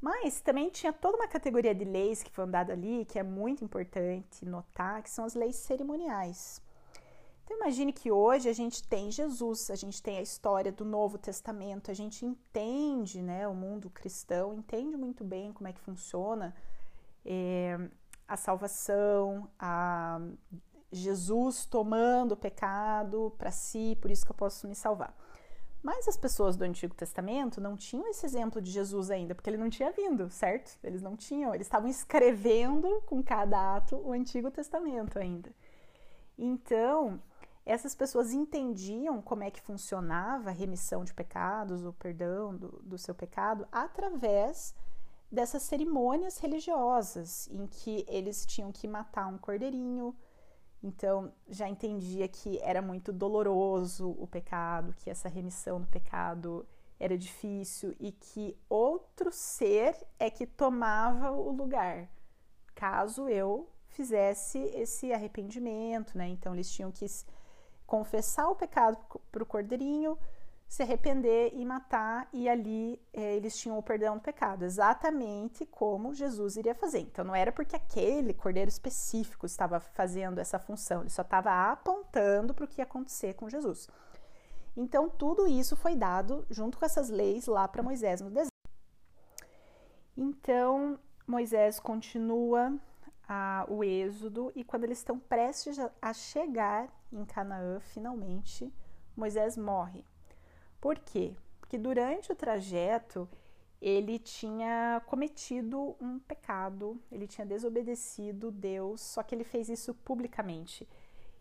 Mas 0.00 0.40
também 0.40 0.68
tinha 0.70 0.92
toda 0.92 1.16
uma 1.16 1.28
categoria 1.28 1.74
de 1.74 1.84
leis 1.84 2.22
que 2.22 2.30
foram 2.30 2.50
dadas 2.50 2.76
ali, 2.76 3.04
que 3.06 3.18
é 3.18 3.22
muito 3.22 3.64
importante 3.64 4.44
notar, 4.44 5.02
que 5.02 5.10
são 5.10 5.24
as 5.24 5.34
leis 5.34 5.56
cerimoniais. 5.56 6.62
Então 7.44 7.58
imagine 7.58 7.92
que 7.92 8.10
hoje 8.10 8.48
a 8.48 8.52
gente 8.52 8.82
tem 8.82 9.10
Jesus, 9.10 9.70
a 9.70 9.74
gente 9.74 10.02
tem 10.02 10.16
a 10.16 10.22
história 10.22 10.72
do 10.72 10.84
Novo 10.84 11.18
Testamento, 11.18 11.90
a 11.90 11.94
gente 11.94 12.24
entende, 12.24 13.20
né, 13.20 13.46
o 13.46 13.54
mundo 13.54 13.90
cristão 13.90 14.54
entende 14.54 14.96
muito 14.96 15.22
bem 15.22 15.52
como 15.52 15.68
é 15.68 15.72
que 15.72 15.80
funciona 15.80 16.54
é, 17.24 17.78
a 18.26 18.36
salvação, 18.36 19.48
a 19.58 20.20
Jesus 20.90 21.66
tomando 21.66 22.32
o 22.32 22.36
pecado 22.36 23.34
para 23.36 23.50
si, 23.50 23.98
por 24.00 24.10
isso 24.10 24.24
que 24.24 24.32
eu 24.32 24.36
posso 24.36 24.66
me 24.66 24.74
salvar. 24.74 25.14
Mas 25.84 26.08
as 26.08 26.16
pessoas 26.16 26.56
do 26.56 26.64
Antigo 26.64 26.94
Testamento 26.94 27.60
não 27.60 27.76
tinham 27.76 28.08
esse 28.08 28.24
exemplo 28.24 28.58
de 28.58 28.70
Jesus 28.70 29.10
ainda, 29.10 29.34
porque 29.34 29.50
ele 29.50 29.58
não 29.58 29.68
tinha 29.68 29.92
vindo, 29.92 30.30
certo? 30.30 30.78
Eles 30.82 31.02
não 31.02 31.14
tinham, 31.14 31.54
eles 31.54 31.66
estavam 31.66 31.90
escrevendo 31.90 33.02
com 33.02 33.22
cada 33.22 33.76
ato 33.76 33.94
o 33.96 34.10
Antigo 34.10 34.50
Testamento 34.50 35.18
ainda. 35.18 35.52
Então, 36.38 37.20
essas 37.66 37.94
pessoas 37.94 38.32
entendiam 38.32 39.20
como 39.20 39.44
é 39.44 39.50
que 39.50 39.60
funcionava 39.60 40.48
a 40.48 40.54
remissão 40.54 41.04
de 41.04 41.12
pecados, 41.12 41.84
o 41.84 41.92
perdão 41.92 42.56
do, 42.56 42.80
do 42.82 42.96
seu 42.96 43.14
pecado, 43.14 43.68
através 43.70 44.74
dessas 45.30 45.64
cerimônias 45.64 46.38
religiosas, 46.38 47.46
em 47.50 47.66
que 47.66 48.06
eles 48.08 48.46
tinham 48.46 48.72
que 48.72 48.88
matar 48.88 49.26
um 49.26 49.36
cordeirinho, 49.36 50.16
então, 50.86 51.32
já 51.48 51.66
entendia 51.66 52.28
que 52.28 52.58
era 52.60 52.82
muito 52.82 53.10
doloroso 53.10 54.10
o 54.18 54.26
pecado, 54.26 54.92
que 54.92 55.08
essa 55.08 55.30
remissão 55.30 55.80
do 55.80 55.86
pecado 55.86 56.66
era 57.00 57.16
difícil 57.16 57.96
e 57.98 58.12
que 58.12 58.54
outro 58.68 59.32
ser 59.32 59.96
é 60.18 60.28
que 60.28 60.46
tomava 60.46 61.30
o 61.30 61.50
lugar, 61.50 62.06
caso 62.74 63.30
eu 63.30 63.66
fizesse 63.88 64.58
esse 64.58 65.10
arrependimento, 65.10 66.18
né? 66.18 66.28
Então, 66.28 66.52
eles 66.52 66.70
tinham 66.70 66.92
que 66.92 67.06
confessar 67.86 68.50
o 68.50 68.54
pecado 68.54 68.98
para 69.32 69.42
o 69.42 69.46
cordeirinho, 69.46 70.18
se 70.68 70.82
arrepender 70.82 71.52
e 71.54 71.64
matar, 71.64 72.28
e 72.32 72.48
ali 72.48 73.00
é, 73.12 73.36
eles 73.36 73.56
tinham 73.56 73.78
o 73.78 73.82
perdão 73.82 74.16
do 74.16 74.22
pecado, 74.22 74.64
exatamente 74.64 75.64
como 75.66 76.14
Jesus 76.14 76.56
iria 76.56 76.74
fazer. 76.74 77.00
Então 77.00 77.24
não 77.24 77.34
era 77.34 77.52
porque 77.52 77.76
aquele 77.76 78.34
cordeiro 78.34 78.68
específico 78.68 79.46
estava 79.46 79.78
fazendo 79.78 80.40
essa 80.40 80.58
função, 80.58 81.02
ele 81.02 81.10
só 81.10 81.22
estava 81.22 81.70
apontando 81.70 82.52
para 82.52 82.64
o 82.64 82.68
que 82.68 82.80
ia 82.80 82.84
acontecer 82.84 83.34
com 83.34 83.48
Jesus. 83.48 83.88
Então 84.76 85.08
tudo 85.08 85.46
isso 85.46 85.76
foi 85.76 85.94
dado 85.94 86.44
junto 86.50 86.78
com 86.78 86.84
essas 86.84 87.08
leis 87.08 87.46
lá 87.46 87.68
para 87.68 87.82
Moisés 87.82 88.20
no 88.20 88.30
deserto. 88.30 88.50
Então 90.16 90.98
Moisés 91.26 91.78
continua 91.78 92.76
a, 93.28 93.64
o 93.68 93.82
êxodo 93.82 94.52
e 94.54 94.64
quando 94.64 94.84
eles 94.84 94.98
estão 94.98 95.18
prestes 95.18 95.76
a 96.00 96.12
chegar 96.12 96.88
em 97.12 97.24
Canaã, 97.24 97.80
finalmente, 97.80 98.72
Moisés 99.16 99.56
morre. 99.56 100.04
Por 100.84 100.98
quê? 100.98 101.34
Porque 101.60 101.78
durante 101.78 102.30
o 102.30 102.34
trajeto 102.34 103.26
ele 103.80 104.18
tinha 104.18 105.00
cometido 105.06 105.96
um 105.98 106.18
pecado, 106.18 107.00
ele 107.10 107.26
tinha 107.26 107.46
desobedecido 107.46 108.50
Deus, 108.50 109.00
só 109.00 109.22
que 109.22 109.34
ele 109.34 109.44
fez 109.44 109.70
isso 109.70 109.94
publicamente. 109.94 110.86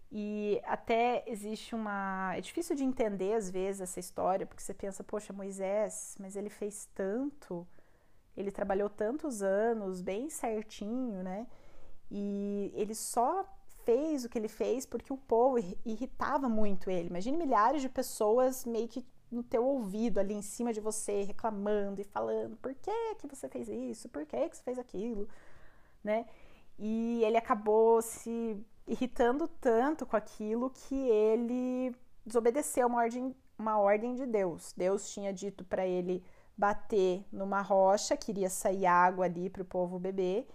E 0.10 0.62
até 0.64 1.26
existe 1.28 1.76
uma. 1.76 2.34
É 2.38 2.40
difícil 2.40 2.74
de 2.74 2.86
entender 2.86 3.34
às 3.34 3.50
vezes 3.50 3.82
essa 3.82 4.00
história, 4.00 4.46
porque 4.46 4.64
você 4.64 4.74
pensa, 4.74 5.04
poxa, 5.04 5.34
Moisés, 5.34 6.16
mas 6.22 6.38
ele 6.38 6.50
fez 6.50 6.88
tanto, 6.96 7.68
ele 8.38 8.50
trabalhou 8.50 8.90
tantos 8.90 9.44
anos, 9.44 10.02
bem 10.02 10.30
certinho, 10.30 11.22
né? 11.22 11.48
E 12.10 12.72
ele 12.76 12.96
só 12.96 13.46
fez 13.84 14.24
o 14.24 14.30
que 14.30 14.40
ele 14.40 14.48
fez 14.48 14.86
porque 14.86 15.12
o 15.12 15.18
povo 15.18 15.58
irritava 15.86 16.48
muito 16.48 16.90
ele. 16.90 17.10
Imagine 17.10 17.36
milhares 17.36 17.82
de 17.82 17.90
pessoas 17.90 18.64
meio 18.64 18.88
que 18.88 19.06
no 19.34 19.44
teu 19.44 19.66
ouvido 19.66 20.20
ali 20.20 20.34
em 20.34 20.42
cima 20.42 20.72
de 20.72 20.80
você, 20.80 21.24
reclamando 21.24 22.02
e 22.02 22.04
falando 22.04 22.56
por 22.58 22.74
que 22.76 23.16
que 23.16 23.28
você 23.28 23.50
fez 23.50 23.68
isso, 23.68 24.08
por 24.10 24.26
que 24.26 24.50
que 24.50 24.58
você 24.58 24.64
fez 24.64 24.80
aquilo, 24.80 25.28
né? 26.04 26.26
E 26.78 27.24
ele 27.24 27.38
acabou 27.38 28.02
se 28.02 28.58
irritando 28.88 29.48
tanto 29.48 30.06
com 30.06 30.16
aquilo 30.16 30.70
que 30.70 30.96
ele 30.96 31.96
desobedeceu 32.26 32.88
uma 32.88 33.00
ordem, 33.00 33.36
uma 33.58 33.78
ordem 33.78 34.16
de 34.16 34.26
Deus. 34.26 34.74
Deus 34.76 35.12
tinha 35.14 35.34
dito 35.34 35.64
para 35.64 35.86
ele 35.86 36.24
bater 36.58 37.26
numa 37.32 37.62
rocha, 37.62 38.16
queria 38.16 38.50
sair 38.50 38.86
água 38.86 39.26
ali 39.26 39.50
para 39.50 39.62
o 39.62 39.66
povo 39.66 40.00
beber, 40.00 40.48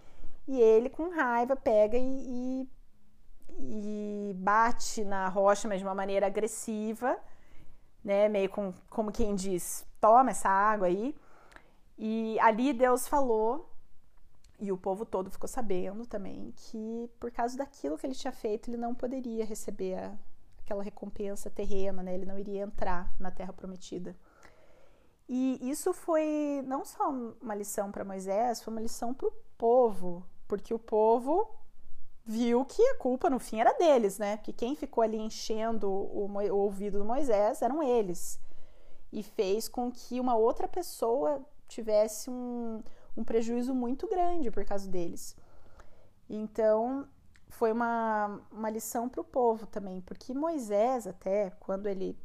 e 0.47 0.59
ele 0.59 0.89
com 0.89 1.09
raiva 1.09 1.55
pega 1.55 1.97
e, 1.97 2.67
e, 3.59 4.29
e 4.29 4.33
bate 4.35 5.03
na 5.03 5.27
rocha, 5.27 5.67
mas 5.67 5.79
de 5.79 5.85
uma 5.85 5.95
maneira 5.95 6.27
agressiva, 6.27 7.19
né? 8.03 8.29
Meio 8.29 8.49
com, 8.49 8.73
como 8.89 9.11
quem 9.11 9.35
diz, 9.35 9.85
toma 9.99 10.31
essa 10.31 10.49
água 10.49 10.87
aí. 10.87 11.15
E 11.97 12.39
ali 12.39 12.73
Deus 12.73 13.07
falou, 13.07 13.69
e 14.59 14.71
o 14.71 14.77
povo 14.77 15.05
todo 15.05 15.29
ficou 15.29 15.47
sabendo 15.47 16.05
também, 16.05 16.53
que 16.55 17.09
por 17.19 17.31
causa 17.31 17.57
daquilo 17.57 17.97
que 17.97 18.05
ele 18.07 18.15
tinha 18.15 18.31
feito, 18.31 18.69
ele 18.69 18.77
não 18.77 18.95
poderia 18.95 19.45
receber 19.45 19.95
a, 19.95 20.13
aquela 20.63 20.83
recompensa 20.83 21.49
terrena, 21.49 22.03
né? 22.03 22.13
Ele 22.13 22.25
não 22.25 22.37
iria 22.37 22.61
entrar 22.61 23.11
na 23.19 23.31
terra 23.31 23.53
prometida. 23.53 24.15
E 25.27 25.59
isso 25.69 25.93
foi 25.93 26.63
não 26.65 26.83
só 26.83 27.09
uma 27.09 27.53
lição 27.53 27.91
para 27.91 28.03
Moisés, 28.03 28.63
foi 28.63 28.73
uma 28.73 28.81
lição 28.81 29.13
para 29.13 29.27
o 29.27 29.33
povo, 29.57 30.25
porque 30.47 30.73
o 30.73 30.79
povo 30.79 31.47
viu 32.29 32.63
que 32.63 32.79
a 32.89 32.95
culpa 32.95 33.27
no 33.27 33.39
fim 33.39 33.59
era 33.59 33.73
deles, 33.73 34.19
né? 34.19 34.37
Que 34.37 34.53
quem 34.53 34.75
ficou 34.75 35.03
ali 35.03 35.17
enchendo 35.17 35.89
o, 35.89 36.27
o 36.27 36.57
ouvido 36.57 36.99
do 36.99 37.03
Moisés 37.05 37.63
eram 37.63 37.81
eles. 37.81 38.39
E 39.11 39.23
fez 39.23 39.67
com 39.67 39.91
que 39.91 40.19
uma 40.19 40.35
outra 40.35 40.67
pessoa 40.67 41.43
tivesse 41.67 42.29
um, 42.29 42.83
um 43.17 43.23
prejuízo 43.23 43.73
muito 43.73 44.07
grande 44.07 44.51
por 44.51 44.63
causa 44.63 44.87
deles. 44.87 45.35
Então, 46.29 47.07
foi 47.47 47.71
uma, 47.71 48.39
uma 48.51 48.69
lição 48.69 49.09
para 49.09 49.21
o 49.21 49.23
povo 49.23 49.65
também, 49.65 49.99
porque 50.01 50.31
Moisés, 50.31 51.07
até 51.07 51.49
quando 51.59 51.87
ele 51.87 52.15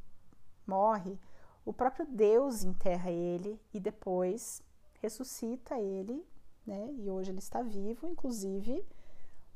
morre, 0.67 1.19
o 1.65 1.73
próprio 1.73 2.05
Deus 2.05 2.63
enterra 2.63 3.11
ele 3.11 3.59
e 3.73 3.81
depois 3.81 4.63
ressuscita 5.01 5.81
ele, 5.81 6.23
né? 6.67 6.93
E 6.93 7.09
hoje 7.09 7.31
ele 7.31 7.39
está 7.39 7.63
vivo, 7.63 8.07
inclusive 8.07 8.85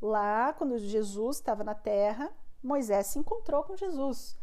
Lá, 0.01 0.53
quando 0.53 0.79
Jesus 0.79 1.37
estava 1.37 1.65
na 1.65 1.75
terra, 1.75 2.33
Moisés 2.63 3.09
se 3.09 3.19
encontrou 3.19 3.63
com 3.65 3.77
Jesus. 3.77 4.37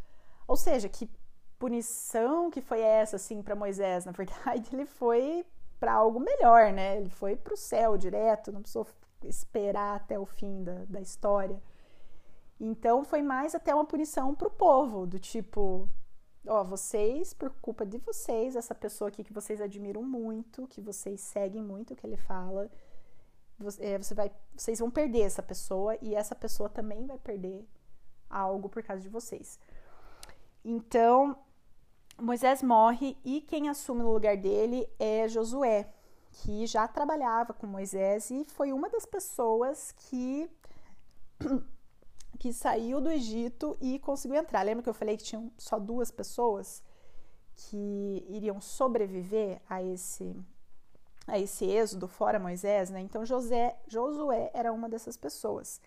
Ou 0.47 0.55
seja, 0.55 0.89
que 0.89 1.09
punição 1.57 2.49
que 2.51 2.61
foi 2.61 2.81
essa, 2.81 3.15
assim, 3.15 3.41
para 3.41 3.55
Moisés? 3.55 4.05
Na 4.05 4.11
verdade, 4.11 4.69
ele 4.75 4.85
foi 4.85 5.45
para 5.79 5.93
algo 5.93 6.19
melhor, 6.19 6.71
né? 6.71 6.97
Ele 6.97 7.09
foi 7.09 7.35
para 7.35 7.53
o 7.53 7.57
céu 7.57 7.97
direto, 7.97 8.51
não 8.51 8.61
precisou 8.61 8.87
esperar 9.23 9.95
até 9.95 10.19
o 10.19 10.25
fim 10.25 10.63
da, 10.63 10.85
da 10.85 11.01
história. 11.01 11.61
Então, 12.59 13.03
foi 13.03 13.21
mais 13.21 13.53
até 13.53 13.73
uma 13.73 13.85
punição 13.85 14.33
para 14.33 14.47
o 14.47 14.51
povo, 14.51 15.05
do 15.05 15.19
tipo, 15.19 15.89
ó, 16.47 16.63
vocês, 16.63 17.33
por 17.33 17.49
culpa 17.61 17.85
de 17.85 17.97
vocês, 17.97 18.55
essa 18.55 18.73
pessoa 18.73 19.09
aqui 19.09 19.23
que 19.23 19.33
vocês 19.33 19.59
admiram 19.59 20.01
muito, 20.03 20.67
que 20.67 20.79
vocês 20.79 21.19
seguem 21.19 21.61
muito 21.61 21.93
o 21.93 21.95
que 21.95 22.05
ele 22.05 22.17
fala, 22.17 22.69
você, 23.57 23.97
você 23.97 24.13
vai, 24.13 24.31
vocês 24.55 24.79
vão 24.79 24.91
perder 24.91 25.21
essa 25.21 25.41
pessoa 25.41 25.97
e 26.01 26.13
essa 26.13 26.35
pessoa 26.35 26.69
também 26.69 27.05
vai 27.05 27.17
perder 27.17 27.65
algo 28.29 28.69
por 28.69 28.83
causa 28.83 29.01
de 29.01 29.09
vocês. 29.09 29.59
Então, 30.63 31.37
Moisés 32.21 32.61
morre 32.63 33.17
e 33.23 33.41
quem 33.41 33.69
assume 33.69 34.01
no 34.01 34.11
lugar 34.11 34.37
dele 34.37 34.87
é 34.99 35.27
Josué, 35.27 35.89
que 36.31 36.65
já 36.65 36.87
trabalhava 36.87 37.53
com 37.53 37.67
Moisés 37.67 38.29
e 38.31 38.43
foi 38.43 38.73
uma 38.73 38.89
das 38.89 39.05
pessoas 39.05 39.91
que 39.91 40.49
que 42.39 42.51
saiu 42.51 42.99
do 42.99 43.09
Egito 43.09 43.77
e 43.79 43.99
conseguiu 43.99 44.37
entrar. 44.37 44.61
Lembra 44.63 44.83
que 44.83 44.89
eu 44.89 44.93
falei 44.93 45.15
que 45.15 45.23
tinham 45.23 45.51
só 45.57 45.79
duas 45.79 46.11
pessoas 46.11 46.83
que 47.55 48.25
iriam 48.29 48.59
sobreviver 48.59 49.61
a 49.69 49.81
esse 49.81 50.35
a 51.27 51.39
esse 51.39 51.65
êxodo 51.65 52.07
fora 52.07 52.39
Moisés, 52.39 52.89
né? 52.89 52.99
Então 53.01 53.25
José, 53.25 53.77
Josué 53.87 54.51
era 54.53 54.71
uma 54.71 54.87
dessas 54.87 55.17
pessoas. 55.17 55.81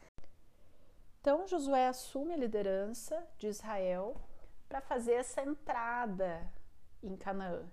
Então 1.20 1.46
Josué 1.46 1.88
assume 1.88 2.34
a 2.34 2.36
liderança 2.36 3.26
de 3.38 3.48
Israel 3.48 4.16
para 4.68 4.80
fazer 4.80 5.12
essa 5.12 5.42
entrada 5.42 6.50
em 7.02 7.16
Canaã, 7.16 7.64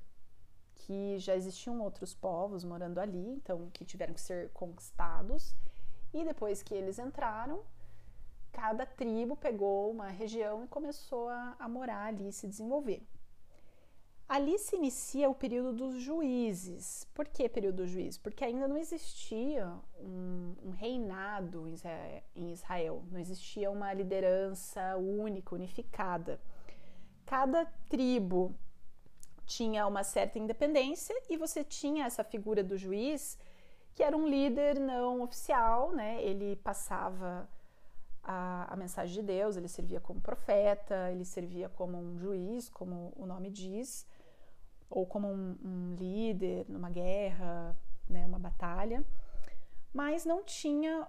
que 0.75 1.17
já 1.17 1.35
existiam 1.35 1.81
outros 1.81 2.13
povos 2.13 2.63
morando 2.63 2.99
ali, 2.99 3.27
então 3.29 3.69
que 3.71 3.83
tiveram 3.83 4.13
que 4.13 4.21
ser 4.21 4.51
conquistados. 4.51 5.55
E 6.13 6.23
depois 6.23 6.63
que 6.63 6.73
eles 6.73 6.99
entraram, 6.99 7.63
cada 8.51 8.85
tribo 8.85 9.35
pegou 9.35 9.91
uma 9.91 10.07
região 10.07 10.63
e 10.63 10.67
começou 10.67 11.27
a, 11.27 11.55
a 11.59 11.67
morar 11.67 12.05
ali, 12.05 12.31
se 12.31 12.47
desenvolver. 12.47 13.05
Ali 14.27 14.57
se 14.57 14.75
inicia 14.75 15.29
o 15.29 15.35
período 15.35 15.71
dos 15.71 16.01
juízes. 16.01 17.07
Por 17.13 17.27
que 17.27 17.47
período 17.47 17.77
dos 17.77 17.91
juízes? 17.91 18.17
Porque 18.17 18.43
ainda 18.43 18.67
não 18.67 18.77
existia 18.77 19.71
um, 19.99 20.55
um 20.63 20.71
reinado 20.71 21.67
em 22.35 22.51
Israel, 22.51 23.03
não 23.11 23.19
existia 23.19 23.69
uma 23.69 23.93
liderança 23.93 24.97
única, 24.97 25.53
unificada. 25.53 26.39
Cada 27.23 27.65
tribo 27.87 28.55
tinha 29.45 29.85
uma 29.85 30.03
certa 30.03 30.39
independência 30.39 31.15
e 31.29 31.37
você 31.37 31.63
tinha 31.63 32.05
essa 32.05 32.23
figura 32.23 32.63
do 32.63 32.75
juiz 32.75 33.37
que 33.93 34.03
era 34.03 34.17
um 34.17 34.27
líder 34.27 34.79
não 34.79 35.21
oficial, 35.21 35.91
né? 35.93 36.21
Ele 36.21 36.57
passava 36.57 37.47
a, 38.21 38.73
a, 38.73 38.75
mensagem 38.75 39.15
de 39.15 39.21
Deus, 39.21 39.55
ele 39.55 39.69
servia 39.69 40.01
como 40.01 40.19
profeta, 40.19 41.09
ele 41.11 41.23
servia 41.23 41.69
como 41.69 41.97
um 41.97 42.17
juiz, 42.17 42.67
como 42.69 43.13
o 43.15 43.25
nome 43.25 43.49
diz, 43.49 44.05
ou 44.89 45.05
como 45.05 45.27
um, 45.27 45.57
um 45.63 45.95
líder 45.95 46.65
numa 46.69 46.89
guerra, 46.89 47.75
né, 48.09 48.25
uma 48.25 48.39
batalha, 48.39 49.03
mas 49.93 50.25
não 50.25 50.43
tinha 50.43 51.07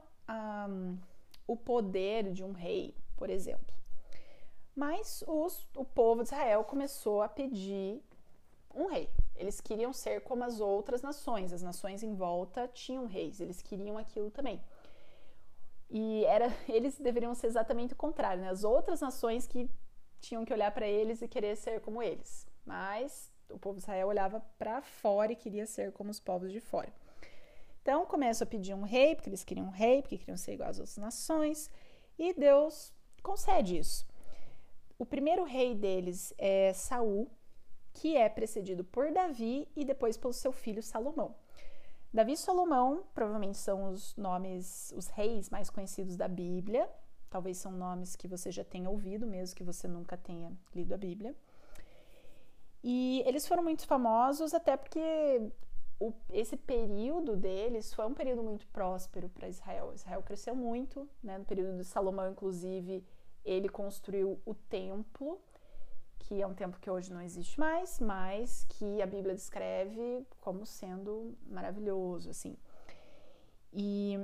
um, 0.68 0.98
o 1.46 1.56
poder 1.56 2.32
de 2.32 2.42
um 2.42 2.52
rei, 2.52 2.94
por 3.16 3.30
exemplo. 3.30 3.74
Mas 4.74 5.24
os, 5.26 5.66
o 5.74 5.84
povo 5.84 6.22
de 6.22 6.28
Israel 6.28 6.64
começou 6.64 7.22
a 7.22 7.28
pedir 7.28 8.02
um 8.74 8.86
rei. 8.86 9.08
Eles 9.34 9.60
queriam 9.60 9.92
ser 9.92 10.20
como 10.22 10.44
as 10.44 10.60
outras 10.60 11.02
nações. 11.02 11.52
As 11.52 11.62
nações 11.62 12.02
em 12.02 12.14
volta 12.14 12.68
tinham 12.68 13.06
reis, 13.06 13.40
eles 13.40 13.62
queriam 13.62 13.96
aquilo 13.96 14.30
também. 14.30 14.60
E 15.88 16.24
era, 16.24 16.52
eles 16.68 16.98
deveriam 16.98 17.34
ser 17.34 17.46
exatamente 17.46 17.94
o 17.94 17.96
contrário, 17.96 18.42
né? 18.42 18.50
As 18.50 18.64
outras 18.64 19.00
nações 19.00 19.46
que 19.46 19.70
tinham 20.20 20.44
que 20.44 20.52
olhar 20.52 20.70
para 20.72 20.86
eles 20.86 21.22
e 21.22 21.28
querer 21.28 21.56
ser 21.56 21.80
como 21.80 22.02
eles. 22.02 22.46
Mas 22.64 23.32
o 23.50 23.58
povo 23.58 23.76
de 23.76 23.82
Israel 23.82 24.08
olhava 24.08 24.40
para 24.58 24.82
fora 24.82 25.32
e 25.32 25.36
queria 25.36 25.66
ser 25.66 25.92
como 25.92 26.10
os 26.10 26.20
povos 26.20 26.52
de 26.52 26.60
fora. 26.60 26.92
Então 27.82 28.04
começam 28.04 28.44
a 28.44 28.48
pedir 28.48 28.74
um 28.74 28.82
rei, 28.82 29.14
porque 29.14 29.28
eles 29.28 29.44
queriam 29.44 29.66
um 29.66 29.70
rei, 29.70 30.02
porque 30.02 30.18
queriam 30.18 30.36
ser 30.36 30.54
igual 30.54 30.68
às 30.68 30.78
outras 30.78 30.96
nações, 30.96 31.70
e 32.18 32.34
Deus 32.34 32.92
concede 33.22 33.78
isso. 33.78 34.06
O 34.98 35.06
primeiro 35.06 35.44
rei 35.44 35.74
deles 35.74 36.34
é 36.38 36.72
Saul, 36.72 37.30
que 37.92 38.16
é 38.16 38.28
precedido 38.28 38.82
por 38.82 39.12
Davi 39.12 39.68
e 39.76 39.84
depois 39.84 40.16
pelo 40.16 40.32
seu 40.32 40.52
filho 40.52 40.82
Salomão. 40.82 41.34
Davi 42.12 42.32
e 42.32 42.36
Salomão 42.36 43.04
provavelmente 43.14 43.58
são 43.58 43.90
os 43.92 44.16
nomes, 44.16 44.92
os 44.96 45.06
reis 45.08 45.50
mais 45.50 45.68
conhecidos 45.68 46.16
da 46.16 46.26
Bíblia. 46.26 46.88
Talvez 47.28 47.58
são 47.58 47.72
nomes 47.72 48.16
que 48.16 48.26
você 48.26 48.50
já 48.50 48.64
tenha 48.64 48.88
ouvido, 48.88 49.26
mesmo 49.26 49.54
que 49.54 49.62
você 49.62 49.86
nunca 49.86 50.16
tenha 50.16 50.50
lido 50.74 50.94
a 50.94 50.96
Bíblia. 50.96 51.36
E 52.88 53.24
eles 53.26 53.48
foram 53.48 53.64
muito 53.64 53.84
famosos 53.84 54.54
até 54.54 54.76
porque 54.76 55.50
o, 55.98 56.12
esse 56.30 56.56
período 56.56 57.36
deles 57.36 57.92
foi 57.92 58.06
um 58.06 58.14
período 58.14 58.44
muito 58.44 58.64
próspero 58.68 59.28
para 59.28 59.48
Israel. 59.48 59.92
Israel 59.92 60.22
cresceu 60.22 60.54
muito, 60.54 61.08
né? 61.20 61.36
No 61.36 61.44
período 61.44 61.78
de 61.78 61.84
Salomão, 61.84 62.30
inclusive, 62.30 63.04
ele 63.44 63.68
construiu 63.68 64.40
o 64.46 64.54
templo 64.54 65.40
que 66.20 66.40
é 66.40 66.46
um 66.46 66.54
tempo 66.54 66.78
que 66.78 66.88
hoje 66.88 67.12
não 67.12 67.20
existe 67.20 67.58
mais, 67.58 67.98
mas 67.98 68.64
que 68.68 69.02
a 69.02 69.06
Bíblia 69.06 69.34
descreve 69.34 70.24
como 70.40 70.64
sendo 70.64 71.36
maravilhoso, 71.48 72.30
assim. 72.30 72.56
E 73.72 74.18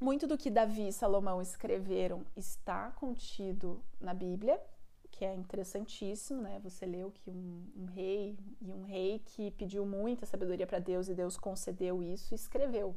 muito 0.00 0.26
do 0.26 0.38
que 0.38 0.50
Davi 0.50 0.88
e 0.88 0.92
Salomão 0.92 1.42
escreveram 1.42 2.24
está 2.34 2.90
contido 2.92 3.82
na 4.00 4.14
Bíblia, 4.14 4.58
que 5.20 5.24
é 5.26 5.34
interessantíssimo, 5.34 6.40
né? 6.40 6.58
Você 6.64 6.86
leu 6.86 7.10
que 7.10 7.28
um, 7.28 7.62
um 7.76 7.84
rei 7.84 8.38
e 8.58 8.72
um 8.72 8.84
rei 8.84 9.18
que 9.18 9.50
pediu 9.50 9.84
muita 9.84 10.24
sabedoria 10.24 10.66
para 10.66 10.78
Deus 10.78 11.10
e 11.10 11.14
Deus 11.14 11.36
concedeu 11.36 12.02
isso, 12.02 12.34
escreveu. 12.34 12.96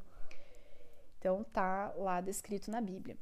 Então 1.20 1.44
tá 1.44 1.94
lá 1.98 2.22
descrito 2.22 2.72
na 2.72 2.80
Bíblia. 2.80 3.18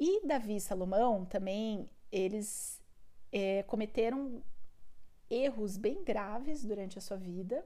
E 0.00 0.26
Davi 0.26 0.56
e 0.56 0.60
Salomão 0.62 1.26
também 1.26 1.90
eles 2.10 2.82
é, 3.30 3.62
cometeram 3.64 4.42
erros 5.28 5.76
bem 5.76 6.02
graves 6.02 6.64
durante 6.64 6.96
a 6.96 7.02
sua 7.02 7.18
vida. 7.18 7.62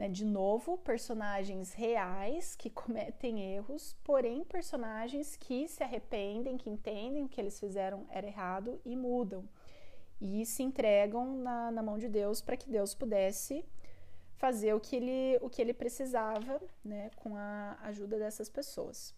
Né? 0.00 0.08
De 0.08 0.24
novo, 0.24 0.78
personagens 0.78 1.74
reais 1.74 2.56
que 2.56 2.70
cometem 2.72 3.54
erros, 3.54 3.94
porém 4.02 4.42
personagens 4.42 5.36
que 5.36 5.68
se 5.68 5.82
arrependem, 5.82 6.56
que 6.56 6.70
entendem 6.70 7.22
o 7.22 7.28
que 7.28 7.38
eles 7.38 7.60
fizeram 7.60 8.06
era 8.08 8.26
errado 8.26 8.80
e 8.82 8.96
mudam. 8.96 9.46
E 10.18 10.46
se 10.46 10.62
entregam 10.62 11.36
na, 11.36 11.70
na 11.70 11.82
mão 11.82 11.98
de 11.98 12.08
Deus 12.08 12.40
para 12.40 12.56
que 12.56 12.70
Deus 12.70 12.94
pudesse 12.94 13.62
fazer 14.38 14.72
o 14.72 14.80
que 14.80 14.96
ele, 14.96 15.38
o 15.42 15.50
que 15.50 15.60
ele 15.60 15.74
precisava 15.74 16.58
né, 16.82 17.10
com 17.16 17.36
a 17.36 17.76
ajuda 17.82 18.18
dessas 18.18 18.48
pessoas. 18.48 19.14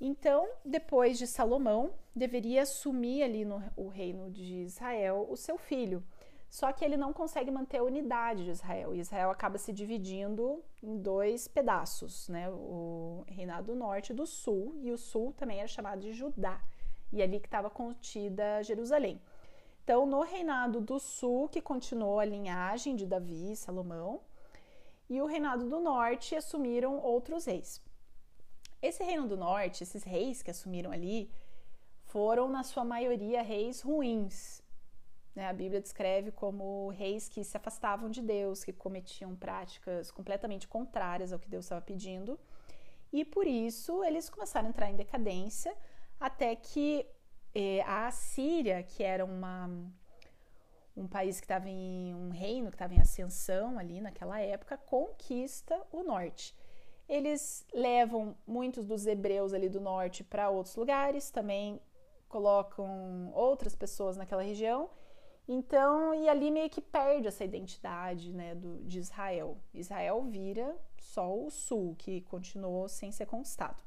Então, 0.00 0.48
depois 0.64 1.18
de 1.18 1.26
Salomão, 1.26 1.92
deveria 2.16 2.62
assumir 2.62 3.22
ali 3.22 3.44
no 3.44 3.62
o 3.76 3.88
reino 3.88 4.30
de 4.30 4.62
Israel 4.62 5.26
o 5.28 5.36
seu 5.36 5.58
filho. 5.58 6.02
Só 6.54 6.72
que 6.72 6.84
ele 6.84 6.96
não 6.96 7.12
consegue 7.12 7.50
manter 7.50 7.78
a 7.78 7.82
unidade 7.82 8.44
de 8.44 8.50
Israel. 8.52 8.94
Israel 8.94 9.28
acaba 9.28 9.58
se 9.58 9.72
dividindo 9.72 10.62
em 10.80 10.96
dois 10.96 11.48
pedaços, 11.48 12.28
né? 12.28 12.48
O 12.48 13.24
reinado 13.26 13.72
do 13.72 13.74
norte 13.74 14.10
e 14.10 14.14
do 14.14 14.24
sul. 14.24 14.72
E 14.80 14.92
o 14.92 14.96
sul 14.96 15.32
também 15.32 15.58
era 15.58 15.66
chamado 15.66 16.00
de 16.00 16.12
Judá. 16.12 16.62
E 17.12 17.20
ali 17.20 17.40
que 17.40 17.48
estava 17.48 17.68
contida 17.68 18.62
Jerusalém. 18.62 19.20
Então, 19.82 20.06
no 20.06 20.20
reinado 20.20 20.80
do 20.80 21.00
sul, 21.00 21.48
que 21.48 21.60
continuou 21.60 22.20
a 22.20 22.24
linhagem 22.24 22.94
de 22.94 23.04
Davi 23.04 23.50
e 23.50 23.56
Salomão, 23.56 24.20
e 25.10 25.20
o 25.20 25.26
reinado 25.26 25.68
do 25.68 25.80
norte 25.80 26.36
assumiram 26.36 27.00
outros 27.00 27.46
reis. 27.46 27.82
Esse 28.80 29.02
reino 29.02 29.26
do 29.26 29.36
norte, 29.36 29.82
esses 29.82 30.04
reis 30.04 30.40
que 30.40 30.52
assumiram 30.52 30.92
ali, 30.92 31.28
foram, 32.04 32.48
na 32.48 32.62
sua 32.62 32.84
maioria, 32.84 33.42
reis 33.42 33.80
ruins. 33.80 34.62
Né? 35.34 35.48
A 35.48 35.52
Bíblia 35.52 35.80
descreve 35.80 36.30
como 36.30 36.88
reis 36.88 37.28
que 37.28 37.42
se 37.42 37.56
afastavam 37.56 38.08
de 38.08 38.22
Deus, 38.22 38.64
que 38.64 38.72
cometiam 38.72 39.34
práticas 39.34 40.10
completamente 40.10 40.68
contrárias 40.68 41.32
ao 41.32 41.38
que 41.38 41.48
Deus 41.48 41.64
estava 41.64 41.80
pedindo. 41.80 42.38
E 43.12 43.24
por 43.24 43.46
isso 43.46 44.02
eles 44.04 44.28
começaram 44.30 44.66
a 44.66 44.70
entrar 44.70 44.90
em 44.90 44.96
decadência, 44.96 45.74
até 46.18 46.54
que 46.56 47.06
eh, 47.54 47.82
a 47.82 48.10
Síria, 48.10 48.82
que 48.82 49.02
era 49.02 49.24
uma, 49.24 49.70
um 50.96 51.06
país 51.06 51.40
que 51.40 51.44
estava 51.44 51.68
em 51.68 52.14
um 52.14 52.30
reino 52.30 52.70
que 52.70 52.74
estava 52.74 52.94
em 52.94 53.00
ascensão 53.00 53.78
ali 53.78 54.00
naquela 54.00 54.40
época, 54.40 54.76
conquista 54.76 55.80
o 55.92 56.02
norte. 56.02 56.54
Eles 57.08 57.66
levam 57.72 58.36
muitos 58.46 58.86
dos 58.86 59.06
hebreus 59.06 59.52
ali 59.52 59.68
do 59.68 59.80
norte 59.80 60.24
para 60.24 60.48
outros 60.48 60.74
lugares, 60.74 61.30
também 61.30 61.80
colocam 62.28 63.30
outras 63.34 63.74
pessoas 63.76 64.16
naquela 64.16 64.42
região. 64.42 64.90
Então, 65.46 66.14
e 66.14 66.28
ali 66.28 66.50
meio 66.50 66.70
que 66.70 66.80
perde 66.80 67.28
essa 67.28 67.44
identidade 67.44 68.32
né, 68.32 68.54
do, 68.54 68.82
de 68.84 68.98
Israel. 68.98 69.58
Israel 69.74 70.22
vira 70.22 70.76
só 70.98 71.36
o 71.36 71.50
sul, 71.50 71.94
que 71.98 72.22
continuou 72.22 72.88
sem 72.88 73.12
ser 73.12 73.26
conquistado. 73.26 73.82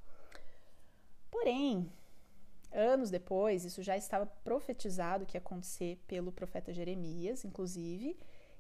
Porém, 1.32 1.91
anos 2.72 3.10
depois, 3.10 3.65
isso 3.65 3.82
já 3.82 3.98
estava 3.98 4.26
profetizado 4.43 5.26
que 5.26 5.36
ia 5.36 5.39
acontecer 5.39 5.98
pelo 6.08 6.32
profeta 6.32 6.72
Jeremias, 6.72 7.43
inclusive, 7.43 8.17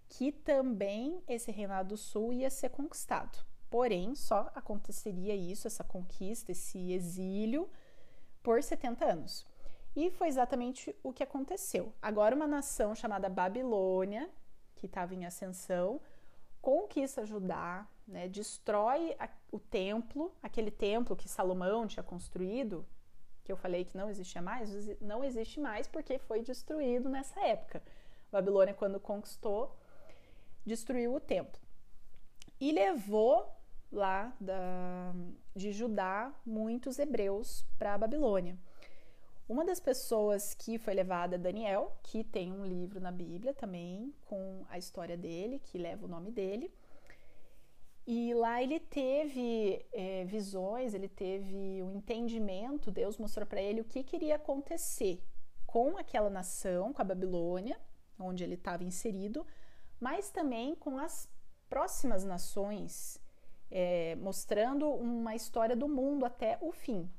que 0.09 0.31
também 0.31 1.21
esse 1.27 1.51
reinado 1.51 1.89
do 1.89 1.97
sul 1.97 2.33
ia 2.33 2.49
ser 2.49 2.69
conquistado 2.69 3.45
Porém, 3.69 4.15
só 4.15 4.49
aconteceria 4.55 5.35
isso, 5.35 5.67
essa 5.67 5.83
conquista, 5.83 6.51
esse 6.51 6.91
exílio, 6.93 7.69
por 8.41 8.63
70 8.63 9.05
anos. 9.05 9.45
E 9.97 10.11
foi 10.11 10.27
exatamente 10.27 10.95
o 11.01 11.11
que 11.11 11.23
aconteceu. 11.23 11.91
Agora, 11.99 12.35
uma 12.35 12.45
nação 12.45 12.93
chamada 12.93 13.27
Babilônia, 13.27 14.29
que 14.75 14.85
estava 14.85 15.15
em 15.15 15.25
ascensão, 15.25 15.99
conquista 16.61 17.25
Judá, 17.25 17.87
né, 18.07 18.27
destrói 18.27 19.15
a, 19.17 19.27
o 19.51 19.59
templo, 19.59 20.31
aquele 20.39 20.69
templo 20.69 21.15
que 21.15 21.27
Salomão 21.27 21.87
tinha 21.87 22.03
construído, 22.03 22.85
que 23.43 23.51
eu 23.51 23.57
falei 23.57 23.85
que 23.85 23.97
não 23.97 24.07
existia 24.07 24.39
mais, 24.39 24.69
não 25.01 25.23
existe 25.23 25.59
mais 25.59 25.87
porque 25.87 26.19
foi 26.19 26.43
destruído 26.43 27.09
nessa 27.09 27.39
época. 27.39 27.81
Babilônia, 28.31 28.75
quando 28.75 28.99
conquistou, 28.99 29.75
destruiu 30.63 31.15
o 31.15 31.19
templo 31.19 31.59
e 32.61 32.71
levou 32.71 33.51
lá 33.91 34.31
da, 34.39 35.11
de 35.55 35.71
Judá 35.71 36.31
muitos 36.45 36.99
hebreus 36.99 37.65
para 37.79 37.95
a 37.95 37.97
Babilônia. 37.97 38.55
Uma 39.49 39.63
das 39.63 39.79
pessoas 39.79 40.53
que 40.53 40.77
foi 40.77 40.93
levada 40.93 41.35
é 41.35 41.39
Daniel, 41.39 41.97
que 42.03 42.21
tem 42.21 42.51
um 42.51 42.65
livro 42.65 42.99
na 42.99 43.11
Bíblia 43.13 43.53
também 43.53 44.13
com 44.25 44.65
a 44.69 44.77
história 44.77 45.15
dele, 45.15 45.59
que 45.59 45.77
leva 45.77 46.05
o 46.05 46.09
nome 46.09 46.31
dele. 46.31 46.69
E 48.05 48.33
lá 48.33 48.61
ele 48.61 48.77
teve 48.79 49.85
é, 49.93 50.25
visões, 50.25 50.93
ele 50.93 51.07
teve 51.07 51.81
um 51.81 51.93
entendimento, 51.93 52.91
Deus 52.91 53.17
mostrou 53.17 53.45
para 53.45 53.61
ele 53.61 53.79
o 53.79 53.85
que 53.85 54.03
queria 54.03 54.35
acontecer 54.35 55.23
com 55.65 55.97
aquela 55.97 56.29
nação, 56.29 56.91
com 56.91 57.01
a 57.01 57.05
Babilônia, 57.05 57.79
onde 58.19 58.43
ele 58.43 58.55
estava 58.55 58.83
inserido, 58.83 59.47
mas 59.97 60.29
também 60.29 60.75
com 60.75 60.97
as 60.97 61.29
próximas 61.69 62.25
nações, 62.25 63.21
é, 63.71 64.15
mostrando 64.15 64.89
uma 64.89 65.35
história 65.35 65.75
do 65.75 65.87
mundo 65.87 66.25
até 66.25 66.57
o 66.61 66.71
fim. 66.73 67.09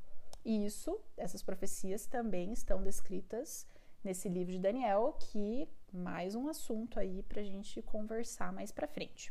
E 0.48 0.64
isso, 0.64 0.98
essas 1.14 1.42
profecias 1.42 2.06
também 2.06 2.54
estão 2.54 2.82
descritas 2.82 3.66
nesse 4.02 4.30
livro 4.30 4.50
de 4.50 4.58
Daniel, 4.58 5.14
que 5.20 5.68
mais 5.92 6.34
um 6.34 6.48
assunto 6.48 6.98
aí 6.98 7.22
para 7.22 7.42
a 7.42 7.44
gente 7.44 7.82
conversar 7.82 8.50
mais 8.50 8.72
para 8.72 8.88
frente. 8.88 9.30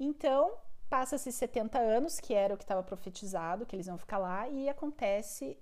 Então, 0.00 0.56
passa-se 0.88 1.30
70 1.30 1.78
anos, 1.78 2.18
que 2.18 2.32
era 2.32 2.54
o 2.54 2.56
que 2.56 2.64
estava 2.64 2.82
profetizado, 2.82 3.66
que 3.66 3.76
eles 3.76 3.86
iam 3.86 3.98
ficar 3.98 4.16
lá, 4.16 4.48
e 4.48 4.66
acontece 4.66 5.58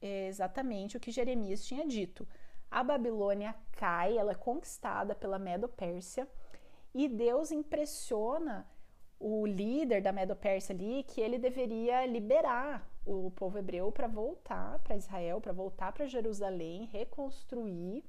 exatamente 0.00 0.96
o 0.96 1.00
que 1.00 1.10
Jeremias 1.10 1.66
tinha 1.66 1.84
dito. 1.84 2.28
A 2.70 2.84
Babilônia 2.84 3.56
cai, 3.72 4.16
ela 4.16 4.30
é 4.30 4.36
conquistada 4.36 5.16
pela 5.16 5.36
Medo-Pérsia, 5.36 6.28
e 6.94 7.08
Deus 7.08 7.50
impressiona 7.50 8.70
o 9.18 9.44
líder 9.44 10.00
da 10.00 10.12
Medo-Pérsia 10.12 10.72
ali 10.72 11.02
que 11.02 11.20
ele 11.20 11.40
deveria 11.40 12.06
liberar 12.06 12.93
o 13.04 13.30
povo 13.30 13.58
hebreu 13.58 13.90
para 13.92 14.06
voltar 14.06 14.78
para 14.80 14.96
Israel, 14.96 15.40
para 15.40 15.52
voltar 15.52 15.92
para 15.92 16.06
Jerusalém, 16.06 16.86
reconstruir 16.86 18.04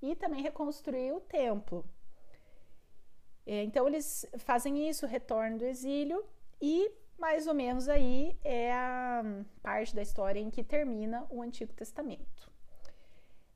e 0.00 0.16
também 0.16 0.42
reconstruir 0.42 1.12
o 1.12 1.20
templo. 1.20 1.84
É, 3.46 3.62
então 3.64 3.86
eles 3.86 4.26
fazem 4.38 4.88
isso, 4.88 5.06
retornam 5.06 5.58
do 5.58 5.64
exílio 5.64 6.24
e 6.60 6.90
mais 7.18 7.46
ou 7.46 7.54
menos 7.54 7.88
aí 7.88 8.36
é 8.42 8.72
a 8.72 9.22
parte 9.62 9.94
da 9.94 10.02
história 10.02 10.40
em 10.40 10.50
que 10.50 10.64
termina 10.64 11.26
o 11.30 11.42
Antigo 11.42 11.72
Testamento. 11.72 12.50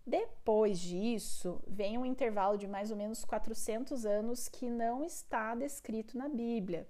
Depois 0.06 0.78
disso, 0.78 1.60
vem 1.66 1.98
um 1.98 2.06
intervalo 2.06 2.56
de 2.56 2.68
mais 2.68 2.92
ou 2.92 2.96
menos 2.96 3.24
400 3.24 4.06
anos 4.06 4.48
que 4.48 4.70
não 4.70 5.02
está 5.02 5.52
descrito 5.56 6.16
na 6.16 6.28
Bíblia. 6.28 6.86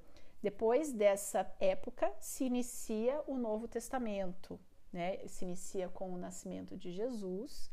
Depois 0.47 0.93
dessa 0.93 1.45
época, 1.59 2.15
se 2.21 2.45
inicia 2.45 3.21
o 3.27 3.37
Novo 3.37 3.67
Testamento, 3.67 4.61
né? 4.93 5.27
Se 5.27 5.45
inicia 5.45 5.89
com 5.89 6.13
o 6.13 6.17
nascimento 6.17 6.77
de 6.77 6.93
Jesus, 6.93 7.69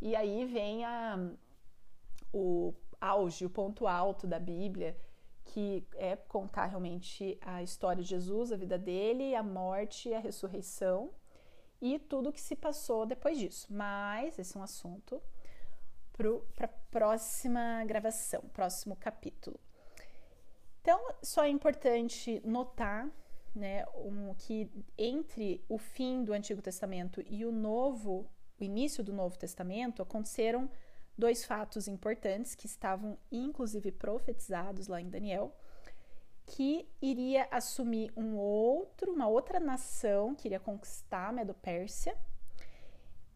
e 0.00 0.14
aí 0.14 0.44
vem 0.44 0.84
a, 0.84 1.18
o 2.32 2.72
auge, 3.00 3.44
o 3.44 3.50
ponto 3.50 3.88
alto 3.88 4.28
da 4.28 4.38
Bíblia, 4.38 4.96
que 5.44 5.84
é 5.96 6.14
contar 6.14 6.66
realmente 6.66 7.36
a 7.40 7.64
história 7.64 8.00
de 8.00 8.10
Jesus, 8.10 8.52
a 8.52 8.56
vida 8.56 8.78
dele, 8.78 9.34
a 9.34 9.42
morte 9.42 10.14
a 10.14 10.20
ressurreição 10.20 11.10
e 11.82 11.98
tudo 11.98 12.32
que 12.32 12.40
se 12.40 12.54
passou 12.54 13.04
depois 13.06 13.36
disso. 13.36 13.66
Mas 13.74 14.38
esse 14.38 14.56
é 14.56 14.60
um 14.60 14.62
assunto 14.62 15.20
para 16.12 16.66
a 16.66 16.74
próxima 16.92 17.84
gravação, 17.84 18.40
próximo 18.52 18.94
capítulo. 18.94 19.58
Então, 20.84 21.00
só 21.22 21.44
é 21.44 21.48
importante 21.48 22.42
notar 22.44 23.10
né, 23.54 23.86
um, 23.94 24.34
que 24.34 24.70
entre 24.98 25.64
o 25.66 25.78
fim 25.78 26.22
do 26.22 26.34
Antigo 26.34 26.60
Testamento 26.60 27.24
e 27.26 27.46
o 27.46 27.50
novo, 27.50 28.30
o 28.60 28.62
início 28.62 29.02
do 29.02 29.10
Novo 29.10 29.38
Testamento, 29.38 30.02
aconteceram 30.02 30.68
dois 31.16 31.42
fatos 31.42 31.88
importantes 31.88 32.54
que 32.54 32.66
estavam 32.66 33.16
inclusive 33.32 33.90
profetizados 33.92 34.86
lá 34.86 35.00
em 35.00 35.08
Daniel, 35.08 35.56
que 36.44 36.86
iria 37.00 37.48
assumir 37.50 38.12
um 38.14 38.36
outro, 38.36 39.10
uma 39.10 39.26
outra 39.26 39.58
nação 39.58 40.34
que 40.34 40.48
iria 40.48 40.60
conquistar 40.60 41.28
a 41.28 41.32
Medo-Pérsia, 41.32 42.14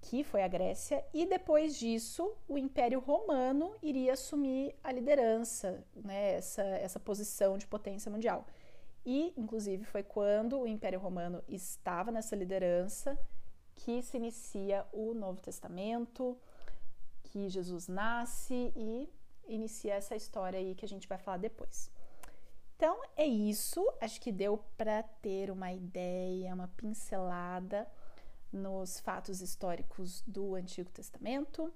que 0.00 0.22
foi 0.22 0.42
a 0.42 0.48
Grécia, 0.48 1.04
e 1.12 1.26
depois 1.26 1.76
disso 1.76 2.32
o 2.48 2.56
Império 2.56 3.00
Romano 3.00 3.74
iria 3.82 4.12
assumir 4.12 4.74
a 4.82 4.92
liderança, 4.92 5.84
né, 5.94 6.34
essa, 6.34 6.62
essa 6.62 7.00
posição 7.00 7.58
de 7.58 7.66
potência 7.66 8.10
mundial. 8.10 8.46
E, 9.04 9.32
inclusive, 9.36 9.84
foi 9.84 10.02
quando 10.02 10.60
o 10.60 10.66
Império 10.66 11.00
Romano 11.00 11.42
estava 11.48 12.12
nessa 12.12 12.36
liderança 12.36 13.18
que 13.74 14.02
se 14.02 14.16
inicia 14.16 14.86
o 14.92 15.14
Novo 15.14 15.40
Testamento, 15.40 16.36
que 17.22 17.48
Jesus 17.48 17.88
nasce 17.88 18.72
e 18.76 19.08
inicia 19.46 19.94
essa 19.94 20.14
história 20.14 20.58
aí 20.58 20.74
que 20.74 20.84
a 20.84 20.88
gente 20.88 21.08
vai 21.08 21.18
falar 21.18 21.38
depois. 21.38 21.90
Então 22.76 23.00
é 23.16 23.26
isso, 23.26 23.84
acho 24.00 24.20
que 24.20 24.30
deu 24.30 24.62
para 24.76 25.02
ter 25.02 25.50
uma 25.50 25.72
ideia, 25.72 26.54
uma 26.54 26.68
pincelada 26.68 27.88
nos 28.52 29.00
fatos 29.00 29.40
históricos 29.40 30.22
do 30.26 30.54
Antigo 30.54 30.90
Testamento. 30.90 31.72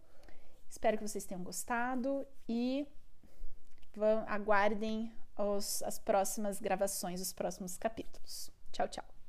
Espero 0.69 0.97
que 0.97 1.07
vocês 1.07 1.25
tenham 1.25 1.43
gostado 1.43 2.27
e 2.49 2.87
vão, 3.95 4.25
aguardem 4.27 5.13
os, 5.37 5.83
as 5.83 5.99
próximas 5.99 6.61
gravações, 6.61 7.21
os 7.21 7.33
próximos 7.33 7.77
capítulos. 7.77 8.51
Tchau, 8.73 8.89
tchau. 8.89 9.22